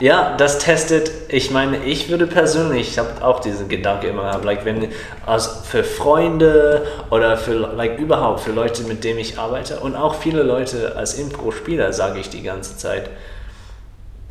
Ja, 0.00 0.36
das 0.36 0.60
testet, 0.60 1.10
ich 1.28 1.50
meine, 1.50 1.84
ich 1.84 2.08
würde 2.08 2.28
persönlich, 2.28 2.90
ich 2.90 2.98
habe 2.98 3.24
auch 3.24 3.40
diesen 3.40 3.68
Gedanke 3.68 4.06
immer 4.06 4.22
gehabt, 4.22 4.44
like 4.44 4.64
wenn 4.64 4.92
also 5.26 5.50
für 5.64 5.82
Freunde 5.82 6.86
oder 7.10 7.36
für 7.36 7.54
like 7.54 7.98
überhaupt 7.98 8.40
für 8.40 8.52
Leute, 8.52 8.84
mit 8.84 9.02
denen 9.02 9.18
ich 9.18 9.40
arbeite 9.40 9.80
und 9.80 9.96
auch 9.96 10.14
viele 10.14 10.44
Leute 10.44 10.94
als 10.94 11.14
Impro-Spieler 11.14 11.92
sage 11.92 12.20
ich 12.20 12.30
die 12.30 12.44
ganze 12.44 12.76
Zeit, 12.76 13.10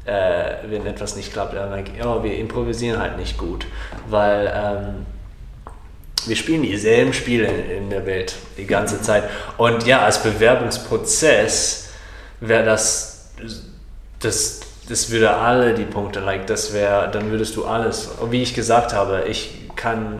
äh, 0.06 0.54
wenn 0.70 0.86
etwas 0.86 1.18
nicht 1.18 1.34
klappt, 1.34 1.54
dann 1.54 1.70
like, 1.70 1.92
oh, 2.02 2.24
wir 2.24 2.38
improvisieren 2.38 3.02
halt 3.02 3.18
nicht 3.18 3.38
gut, 3.38 3.66
weil 4.10 4.50
ähm, 4.56 5.06
wir 6.28 6.38
spielen 6.38 6.62
dieselben 6.62 7.12
Spiele 7.12 7.48
in 7.48 7.90
der 7.90 8.06
Welt 8.06 8.36
die 8.58 8.66
ganze 8.66 9.02
Zeit. 9.02 9.26
Und 9.58 9.86
ja, 9.86 10.06
als 10.06 10.24
Bewerbungsprozess 10.24 11.90
wäre 12.40 12.64
das 12.64 13.32
das 14.20 14.62
das 14.90 15.10
würde 15.12 15.36
alle 15.36 15.74
die 15.74 15.84
Punkte, 15.84 16.20
like 16.20 16.48
das 16.48 16.74
wäre, 16.74 17.10
dann 17.12 17.30
würdest 17.32 17.56
du 17.56 17.66
alles, 17.66 18.10
wie 18.30 18.42
ich 18.42 18.54
gesagt 18.54 18.94
habe, 18.94 19.26
ich 19.28 19.68
kann, 19.76 20.20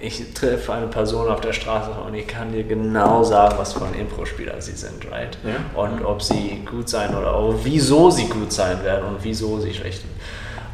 ich 0.00 0.32
treffe 0.32 0.72
eine 0.72 0.86
Person 0.86 1.28
auf 1.28 1.40
der 1.40 1.52
Straße 1.52 1.90
und 1.90 2.14
ich 2.14 2.26
kann 2.26 2.52
dir 2.52 2.64
genau 2.64 3.22
sagen, 3.24 3.56
was 3.58 3.74
für 3.74 3.84
ein 3.84 3.94
Impro-Spieler 3.94 4.60
sie 4.62 4.72
sind, 4.72 5.10
right? 5.10 5.36
Ja. 5.44 5.80
Und 5.80 6.04
ob 6.04 6.22
sie 6.22 6.62
gut 6.64 6.88
sein 6.88 7.14
oder 7.14 7.54
wieso 7.64 8.10
sie 8.10 8.28
gut 8.28 8.52
sein 8.52 8.82
werden 8.82 9.06
und 9.06 9.18
wieso 9.22 9.60
sie 9.60 9.74
schlecht 9.74 10.00
sind. 10.00 10.12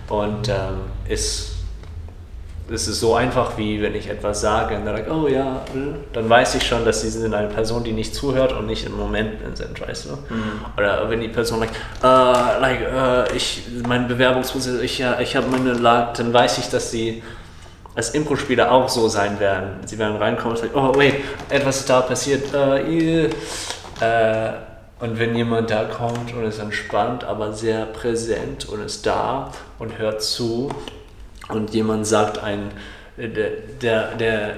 Und 0.08 0.48
ähm, 0.48 0.82
ist 1.08 1.53
es 2.72 2.88
ist 2.88 3.00
so 3.00 3.14
einfach, 3.14 3.58
wie 3.58 3.82
wenn 3.82 3.94
ich 3.94 4.08
etwas 4.08 4.40
sage 4.40 4.76
und 4.76 4.86
dann 4.86 4.94
like, 4.94 5.10
oh 5.10 5.28
ja, 5.28 5.62
dann 6.12 6.30
weiß 6.30 6.54
ich 6.54 6.66
schon, 6.66 6.84
dass 6.84 7.02
sie 7.02 7.10
sind 7.10 7.34
eine 7.34 7.48
Person, 7.48 7.84
die 7.84 7.92
nicht 7.92 8.14
zuhört 8.14 8.52
und 8.52 8.66
nicht 8.66 8.86
im 8.86 8.96
Moment 8.96 9.34
sind, 9.54 9.78
weißt 9.80 10.06
du? 10.06 10.10
Mhm. 10.34 10.64
Oder 10.76 11.10
wenn 11.10 11.20
die 11.20 11.28
Person 11.28 11.60
like, 11.60 11.72
uh, 12.02 12.60
like 12.60 12.80
uh, 12.80 13.34
ich, 13.36 13.64
mein 13.86 14.08
Bewerbungsprozess, 14.08 14.80
ich, 14.80 14.98
ja, 14.98 15.20
ich 15.20 15.36
habe 15.36 15.46
meine 15.48 15.74
Lage, 15.74 16.12
dann 16.16 16.32
weiß 16.32 16.58
ich, 16.58 16.70
dass 16.70 16.90
sie 16.90 17.22
als 17.94 18.10
Impro-Spieler 18.10 18.72
auch 18.72 18.88
so 18.88 19.08
sein 19.08 19.38
werden. 19.38 19.80
Sie 19.84 19.98
werden 19.98 20.16
reinkommen 20.16 20.56
und 20.56 20.58
sagen, 20.58 20.72
oh 20.74 20.94
wait, 20.96 21.16
etwas 21.50 21.80
ist 21.80 21.90
da 21.90 22.00
passiert, 22.00 22.54
uh, 22.54 22.78
uh, 24.02 24.52
und 25.00 25.18
wenn 25.18 25.36
jemand 25.36 25.70
da 25.70 25.84
kommt 25.84 26.32
und 26.34 26.44
ist 26.44 26.60
entspannt, 26.60 27.24
aber 27.24 27.52
sehr 27.52 27.84
präsent 27.84 28.66
und 28.70 28.82
ist 28.82 29.04
da 29.04 29.50
und 29.78 29.98
hört 29.98 30.22
zu 30.22 30.70
und 31.48 31.74
jemand 31.74 32.06
sagt 32.06 32.38
ein, 32.38 32.70
der, 33.16 33.50
der, 33.80 34.14
der 34.14 34.54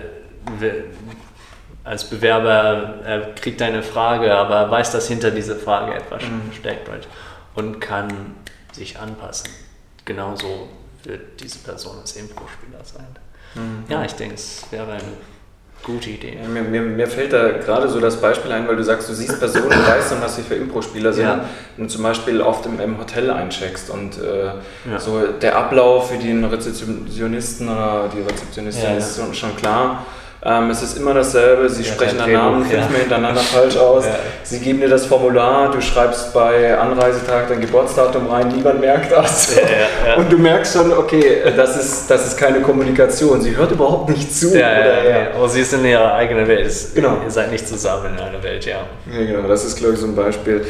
als 1.84 2.04
Bewerber, 2.04 3.00
er 3.04 3.34
kriegt 3.34 3.62
eine 3.62 3.82
Frage, 3.82 4.34
aber 4.34 4.56
er 4.56 4.70
weiß, 4.70 4.90
dass 4.92 5.08
hinter 5.08 5.30
dieser 5.30 5.56
Frage 5.56 5.94
etwas 5.94 6.22
mhm. 6.22 6.52
steckt 6.52 6.88
right? 6.88 7.06
und 7.54 7.80
kann 7.80 8.34
sich 8.72 8.98
anpassen. 8.98 9.50
Genauso 10.04 10.68
wird 11.04 11.40
diese 11.40 11.58
Person 11.60 11.98
als 12.00 12.16
Impro-Spieler 12.16 12.84
sein. 12.84 13.06
Mhm. 13.54 13.84
Ja, 13.88 14.04
ich 14.04 14.14
denke, 14.14 14.34
es 14.34 14.64
wäre 14.70 14.92
eine 14.92 15.12
Gute 15.82 16.10
Idee. 16.10 16.36
Ja, 16.42 16.48
mir, 16.48 16.62
mir, 16.62 16.80
mir, 16.82 17.06
fällt 17.06 17.32
da 17.32 17.52
gerade 17.52 17.88
so 17.88 18.00
das 18.00 18.20
Beispiel 18.20 18.50
ein, 18.50 18.66
weil 18.66 18.74
du 18.74 18.82
sagst, 18.82 19.08
du 19.08 19.14
siehst 19.14 19.38
Personen, 19.38 19.70
weißt 19.70 20.12
dann, 20.12 20.20
was 20.20 20.34
sie 20.34 20.42
für 20.42 20.56
Impro-Spieler 20.56 21.12
sind 21.12 21.26
ja. 21.26 21.44
und 21.78 21.90
zum 21.90 22.02
Beispiel 22.02 22.40
oft 22.40 22.66
im, 22.66 22.80
im 22.80 22.98
Hotel 22.98 23.30
eincheckst 23.30 23.90
und 23.90 24.18
äh, 24.18 24.46
ja. 24.90 24.98
so 24.98 25.20
der 25.40 25.56
Ablauf 25.56 26.10
für 26.10 26.18
den 26.18 26.44
Rezeptionisten 26.44 27.68
oder 27.68 28.10
die 28.12 28.20
Rezeptionistin 28.20 28.96
ist 28.96 29.20
schon 29.36 29.54
klar 29.56 30.04
ähm, 30.42 30.70
es 30.70 30.82
ist 30.82 30.98
immer 30.98 31.14
dasselbe, 31.14 31.68
sie 31.68 31.82
ja, 31.82 31.92
sprechen 31.92 32.18
den 32.18 32.34
Namen 32.34 32.64
fünfmal 32.64 32.92
ja. 32.92 32.98
hintereinander 32.98 33.40
falsch 33.40 33.76
aus. 33.76 34.04
Ja. 34.04 34.16
Sie 34.42 34.60
geben 34.60 34.80
dir 34.80 34.88
das 34.88 35.06
Formular, 35.06 35.70
du 35.70 35.80
schreibst 35.80 36.32
bei 36.32 36.76
Anreisetag 36.76 37.48
dein 37.48 37.60
Geburtsdatum 37.60 38.28
rein, 38.28 38.48
niemand 38.48 38.80
merkt 38.80 39.10
das. 39.12 39.56
Und 40.16 40.30
du 40.30 40.38
merkst 40.38 40.74
schon, 40.74 40.92
okay, 40.92 41.42
das 41.56 41.76
ist, 41.76 42.10
das 42.10 42.26
ist 42.26 42.36
keine 42.36 42.60
Kommunikation. 42.60 43.40
Sie 43.40 43.56
hört 43.56 43.72
überhaupt 43.72 44.10
nicht 44.10 44.34
zu. 44.34 44.56
Ja, 44.56 44.70
oder, 44.70 45.34
Aber 45.36 45.48
sie 45.48 45.62
ist 45.62 45.72
in 45.72 45.84
ihrer 45.84 46.14
eigenen 46.14 46.46
Welt. 46.46 46.72
Genau. 46.94 47.18
Ihr 47.24 47.30
seid 47.30 47.50
nicht 47.50 47.66
zusammen 47.66 48.14
in 48.14 48.20
einer 48.20 48.42
Welt, 48.42 48.64
ja. 48.66 48.78
Ja, 49.10 49.24
genau. 49.24 49.48
Das 49.48 49.64
ist, 49.64 49.76
glaube 49.76 49.94
ich, 49.94 50.00
so 50.00 50.06
ein 50.06 50.14
Beispiel. 50.14 50.64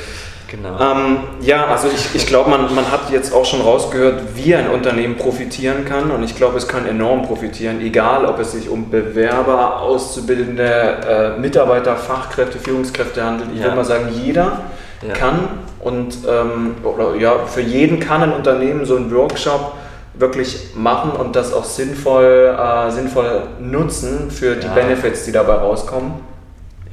Genau. 0.49 0.79
Ähm, 0.79 1.19
ja, 1.41 1.67
also 1.67 1.89
ich, 1.93 2.15
ich 2.15 2.27
glaube, 2.27 2.51
man, 2.51 2.73
man 2.73 2.91
hat 2.93 3.11
jetzt 3.11 3.33
auch 3.33 3.45
schon 3.45 3.61
rausgehört, 3.63 4.37
wie 4.37 4.55
ein 4.55 4.71
Unternehmen 4.71 5.17
profitieren 5.17 5.85
kann 5.85 6.13
und 6.13 6.23
ich 6.23 6.37
glaube, 6.37 6.57
es 6.57 6.69
kann 6.69 6.87
enorm 6.87 7.23
profitieren, 7.23 7.81
egal 7.81 8.25
ob 8.27 8.39
es 8.39 8.53
sich 8.53 8.69
um 8.69 8.89
Bewerber, 8.89 9.81
Auszubildende, 9.81 11.35
äh, 11.37 11.41
Mitarbeiter, 11.41 11.97
Fachkräfte, 11.97 12.59
Führungskräfte 12.59 13.25
handelt. 13.25 13.51
Ich 13.53 13.59
ja. 13.59 13.65
würde 13.65 13.77
mal 13.77 13.85
sagen, 13.85 14.09
jeder 14.23 14.63
ja. 15.07 15.15
kann 15.15 15.49
und 15.81 16.19
ähm, 16.29 16.77
oder 16.85 17.17
ja, 17.17 17.45
für 17.47 17.61
jeden 17.61 17.99
kann 17.99 18.23
ein 18.23 18.33
Unternehmen 18.33 18.85
so 18.85 18.97
einen 18.97 19.13
Workshop 19.13 19.75
wirklich 20.15 20.71
machen 20.77 21.11
und 21.11 21.35
das 21.35 21.53
auch 21.53 21.65
sinnvoll, 21.65 22.57
äh, 22.57 22.91
sinnvoll 22.93 23.43
nutzen 23.61 24.31
für 24.31 24.55
die 24.55 24.67
ja. 24.67 24.75
Benefits, 24.75 25.25
die 25.25 25.33
dabei 25.33 25.55
rauskommen. 25.55 26.15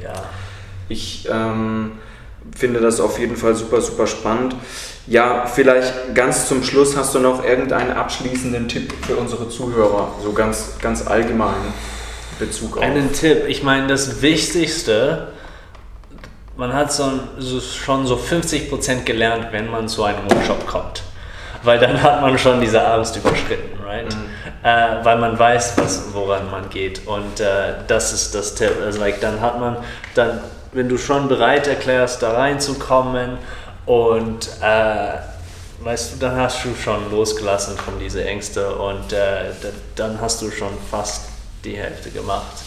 Ja. 0.02 0.13
Ich 0.89 1.30
ähm, 1.32 1.94
finde 2.56 2.80
das 2.80 3.00
auf 3.00 3.20
jeden 3.20 3.36
Fall 3.36 3.56
super, 3.56 3.82
super 3.82 4.08
spannend. 4.08 4.56
Ja, 5.08 5.46
vielleicht 5.46 6.16
ganz 6.16 6.48
zum 6.48 6.63
Schluss 6.63 6.96
hast 6.96 7.13
du 7.13 7.20
noch 7.20 7.44
irgendeinen 7.44 7.92
abschließenden 7.92 8.68
Tipp 8.68 8.94
für 9.06 9.16
unsere 9.18 9.50
Zuhörer, 9.50 10.13
so 10.24 10.32
ganz, 10.32 10.76
ganz 10.82 11.06
allgemein 11.06 11.74
Bezug 12.39 12.78
auf. 12.78 12.84
Einen 12.84 13.12
Tipp, 13.12 13.44
ich 13.48 13.63
meine, 13.63 13.88
das 13.88 14.22
Wichtigste, 14.22 15.34
man 16.56 16.74
hat 16.74 16.94
so, 16.94 17.12
so 17.38 17.60
schon 17.60 18.06
so 18.06 18.16
50% 18.16 19.04
gelernt, 19.04 19.48
wenn 19.52 19.70
man 19.70 19.88
zu 19.88 20.04
einem 20.04 20.30
Workshop 20.30 20.66
kommt. 20.68 21.04
Weil 21.63 21.80
dann 21.80 22.02
hat 22.02 22.22
man 22.22 22.38
schon 22.38 22.60
diese 22.60 22.86
Angst 22.86 23.16
überschritten, 23.16 23.82
right? 23.84 24.13
Mhm. 24.13 24.30
Äh, 24.63 25.04
weil 25.04 25.18
man 25.18 25.38
weiß, 25.39 25.74
was, 25.78 26.13
woran 26.13 26.52
man 26.52 26.70
geht. 26.70 27.08
Und 27.08 27.39
äh, 27.39 27.76
das 27.88 28.13
ist 28.13 28.36
das 28.36 28.56
Tipp. 28.56 28.72
Also, 28.84 29.00
like, 29.00 29.22
dann 29.22 29.39
hat 29.39 29.60
man, 29.60 29.78
dann 30.13 30.42
wenn 30.73 30.89
du 30.89 30.97
schon 30.97 31.27
bereit 31.27 31.67
erklärst, 31.67 32.21
da 32.21 32.33
reinzukommen 32.33 33.38
und 33.86 34.49
äh, 34.62 35.17
weißt 35.81 36.13
du, 36.13 36.17
dann 36.19 36.38
hast 36.38 36.63
du 36.65 36.75
schon 36.75 37.12
losgelassen 37.12 37.77
von 37.77 37.99
diese 37.99 38.23
Ängste 38.23 38.75
und 38.75 39.13
äh, 39.13 39.51
dann 39.95 40.19
hast 40.19 40.41
du 40.41 40.51
schon 40.51 40.71
fast 40.89 41.29
die 41.63 41.77
Hälfte 41.77 42.09
gemacht 42.09 42.63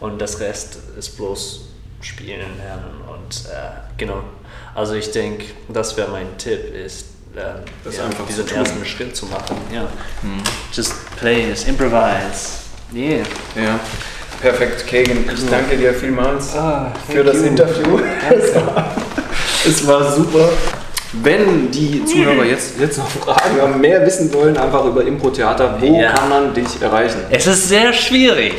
und 0.00 0.20
das 0.20 0.40
Rest 0.40 0.78
ist 0.98 1.16
bloß 1.16 1.62
spielen 2.00 2.58
lernen 2.58 3.00
und 3.08 3.46
äh, 3.46 3.70
genau. 3.96 4.22
Also 4.74 4.94
ich 4.94 5.10
denke, 5.10 5.46
das 5.68 5.96
wäre 5.96 6.10
mein 6.10 6.36
Tipp, 6.36 6.74
ist 6.74 7.06
ähm, 7.36 7.64
ja, 7.90 8.24
diesen 8.28 8.48
ersten 8.48 8.84
Schritt 8.84 9.16
zu 9.16 9.26
machen. 9.26 9.56
Ja. 9.72 9.88
Hm. 10.20 10.42
Just 10.72 10.94
play, 11.16 11.48
just 11.48 11.66
improvise. 11.66 12.58
Yeah. 12.92 13.24
Ja. 13.56 13.80
Perfekt, 14.44 14.86
Kagan. 14.86 15.24
Ich 15.32 15.48
danke 15.48 15.74
dir 15.74 15.94
vielmals 15.94 16.54
ah, 16.54 16.92
für 17.08 17.24
das 17.24 17.36
you. 17.36 17.44
Interview. 17.44 17.98
Es 18.28 18.54
war, 18.66 18.94
es 19.66 19.86
war 19.86 20.12
super. 20.12 20.50
Wenn 21.14 21.70
die 21.70 22.04
Zuhörer 22.04 22.44
jetzt, 22.44 22.78
jetzt 22.78 22.98
noch 22.98 23.08
Fragen 23.08 23.58
haben, 23.58 23.80
mehr 23.80 24.04
wissen 24.04 24.30
wollen, 24.34 24.54
einfach 24.58 24.84
über 24.84 25.02
Impro-Theater, 25.02 25.78
wo 25.80 25.98
ja. 25.98 26.12
kann 26.12 26.28
man 26.28 26.52
dich 26.52 26.82
erreichen? 26.82 27.20
Es 27.30 27.46
ist 27.46 27.70
sehr 27.70 27.94
schwierig, 27.94 28.52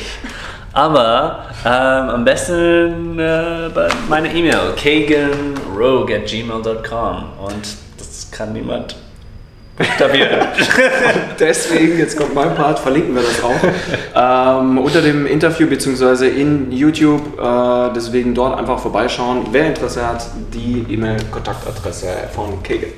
aber 0.73 1.49
ähm, 1.63 1.71
am 1.71 2.25
besten 2.25 3.19
äh, 3.19 3.69
bei 3.71 3.87
meiner 4.09 4.33
E-Mail, 4.33 4.73
kaganrogue 4.75 6.15
at 6.15 6.25
gmail.com 6.25 7.25
und 7.45 7.67
das 7.99 8.31
kann 8.31 8.53
niemand 8.53 8.95
buchstabieren. 9.77 10.47
deswegen, 11.39 11.97
jetzt 11.97 12.17
kommt 12.17 12.33
mein 12.33 12.55
Part, 12.55 12.79
verlinken 12.79 13.15
wir 13.15 13.23
das 13.23 13.43
auch 13.43 14.61
ähm, 14.61 14.77
unter 14.77 15.01
dem 15.01 15.25
Interview 15.25 15.67
bzw. 15.67 16.27
in 16.27 16.71
YouTube. 16.71 17.39
Äh, 17.39 17.89
deswegen 17.95 18.33
dort 18.33 18.57
einfach 18.57 18.79
vorbeischauen. 18.79 19.47
Wer 19.51 19.67
Interesse 19.67 20.07
hat, 20.07 20.25
die 20.53 20.85
E-Mail-Kontaktadresse 20.89 22.07
von 22.33 22.63
Kegel. 22.63 22.93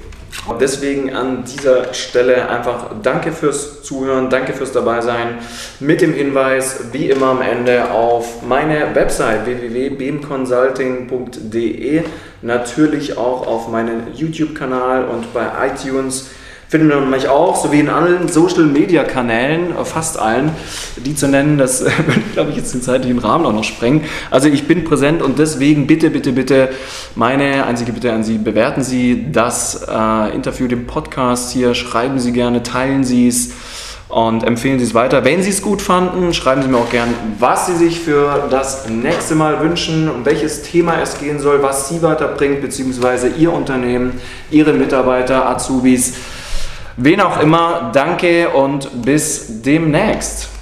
Deswegen 0.60 1.14
an 1.14 1.44
dieser 1.44 1.94
Stelle 1.94 2.50
einfach 2.50 2.88
danke 3.02 3.32
fürs 3.32 3.84
Zuhören, 3.84 4.30
danke 4.30 4.54
fürs 4.54 4.72
Dabeisein. 4.72 5.40
Mit 5.80 6.02
dem 6.02 6.14
Hinweis, 6.14 6.94
wie 6.94 7.10
immer 7.10 7.28
am 7.28 7.42
Ende, 7.42 7.92
auf 7.92 8.44
meine 8.44 8.94
Website 8.94 9.46
www.beamconsulting.de, 9.46 12.04
natürlich 12.42 13.18
auch 13.18 13.48
auf 13.48 13.68
meinen 13.68 14.14
YouTube-Kanal 14.14 15.06
und 15.06 15.34
bei 15.34 15.48
iTunes 15.68 16.30
findet 16.70 16.90
man 16.90 17.10
mich 17.10 17.30
auch, 17.30 17.56
so 17.56 17.72
wie 17.72 17.80
in 17.80 17.90
allen 17.90 18.28
Social 18.28 18.64
Media 18.64 19.04
Kanälen, 19.04 19.76
äh, 19.76 19.86
fast 19.86 20.20
allen, 20.20 20.52
die 20.98 21.16
zu 21.16 21.28
nennen, 21.28 21.58
das 21.58 21.82
würde, 22.06 22.22
glaube 22.34 22.52
ich, 22.52 22.58
jetzt 22.58 22.74
den 22.74 22.82
zeitlichen 22.82 23.20
Rahmen 23.20 23.46
auch 23.46 23.54
noch 23.54 23.64
sprengen. 23.64 24.04
Also 24.32 24.50
ich 24.50 24.68
bin 24.68 24.84
präsent 24.84 25.22
und 25.22 25.40
deswegen 25.40 25.88
bitte, 25.88 26.10
bitte, 26.10 26.34
bitte, 26.34 26.70
meine 27.16 27.66
einzige 27.66 27.94
Bitte 27.94 28.12
an 28.12 28.24
Sie, 28.24 28.38
bewerten 28.38 28.84
Sie 28.84 29.32
das 29.32 29.88
äh, 29.88 30.36
Interview, 30.36 30.68
den 30.68 30.88
Podcast 30.88 31.52
hier, 31.52 31.74
schreiben 31.74 32.20
Sie 32.20 32.34
gerne, 32.34 32.64
teilen 32.64 33.04
Sie 33.04 33.28
es 33.28 33.52
und 34.10 34.44
empfehlen 34.44 34.80
Sie 34.80 34.86
es 34.86 34.94
weiter. 34.94 35.26
Wenn 35.26 35.44
Sie 35.44 35.50
es 35.50 35.62
gut 35.62 35.82
fanden, 35.82 36.34
schreiben 36.34 36.62
Sie 36.62 36.70
mir 36.70 36.78
auch 36.78 36.90
gerne, 36.90 37.14
was 37.40 37.68
Sie 37.68 37.76
sich 37.76 38.00
für 38.00 38.48
das 38.50 38.88
nächste 38.90 39.36
Mal 39.36 39.62
wünschen, 39.62 40.10
um 40.10 40.26
welches 40.26 40.64
Thema 40.64 41.02
es 41.02 41.20
gehen 41.20 41.40
soll, 41.40 41.62
was 41.62 41.90
Sie 41.90 42.02
weiterbringt, 42.02 42.62
beziehungsweise 42.62 43.30
Ihr 43.30 43.52
Unternehmen, 43.52 44.20
Ihre 44.50 44.74
Mitarbeiter, 44.74 45.50
Azubis. 45.50 46.14
Wen 47.00 47.22
auch 47.22 47.40
immer, 47.40 47.92
danke 47.94 48.50
und 48.50 49.04
bis 49.04 49.62
demnächst. 49.62 50.57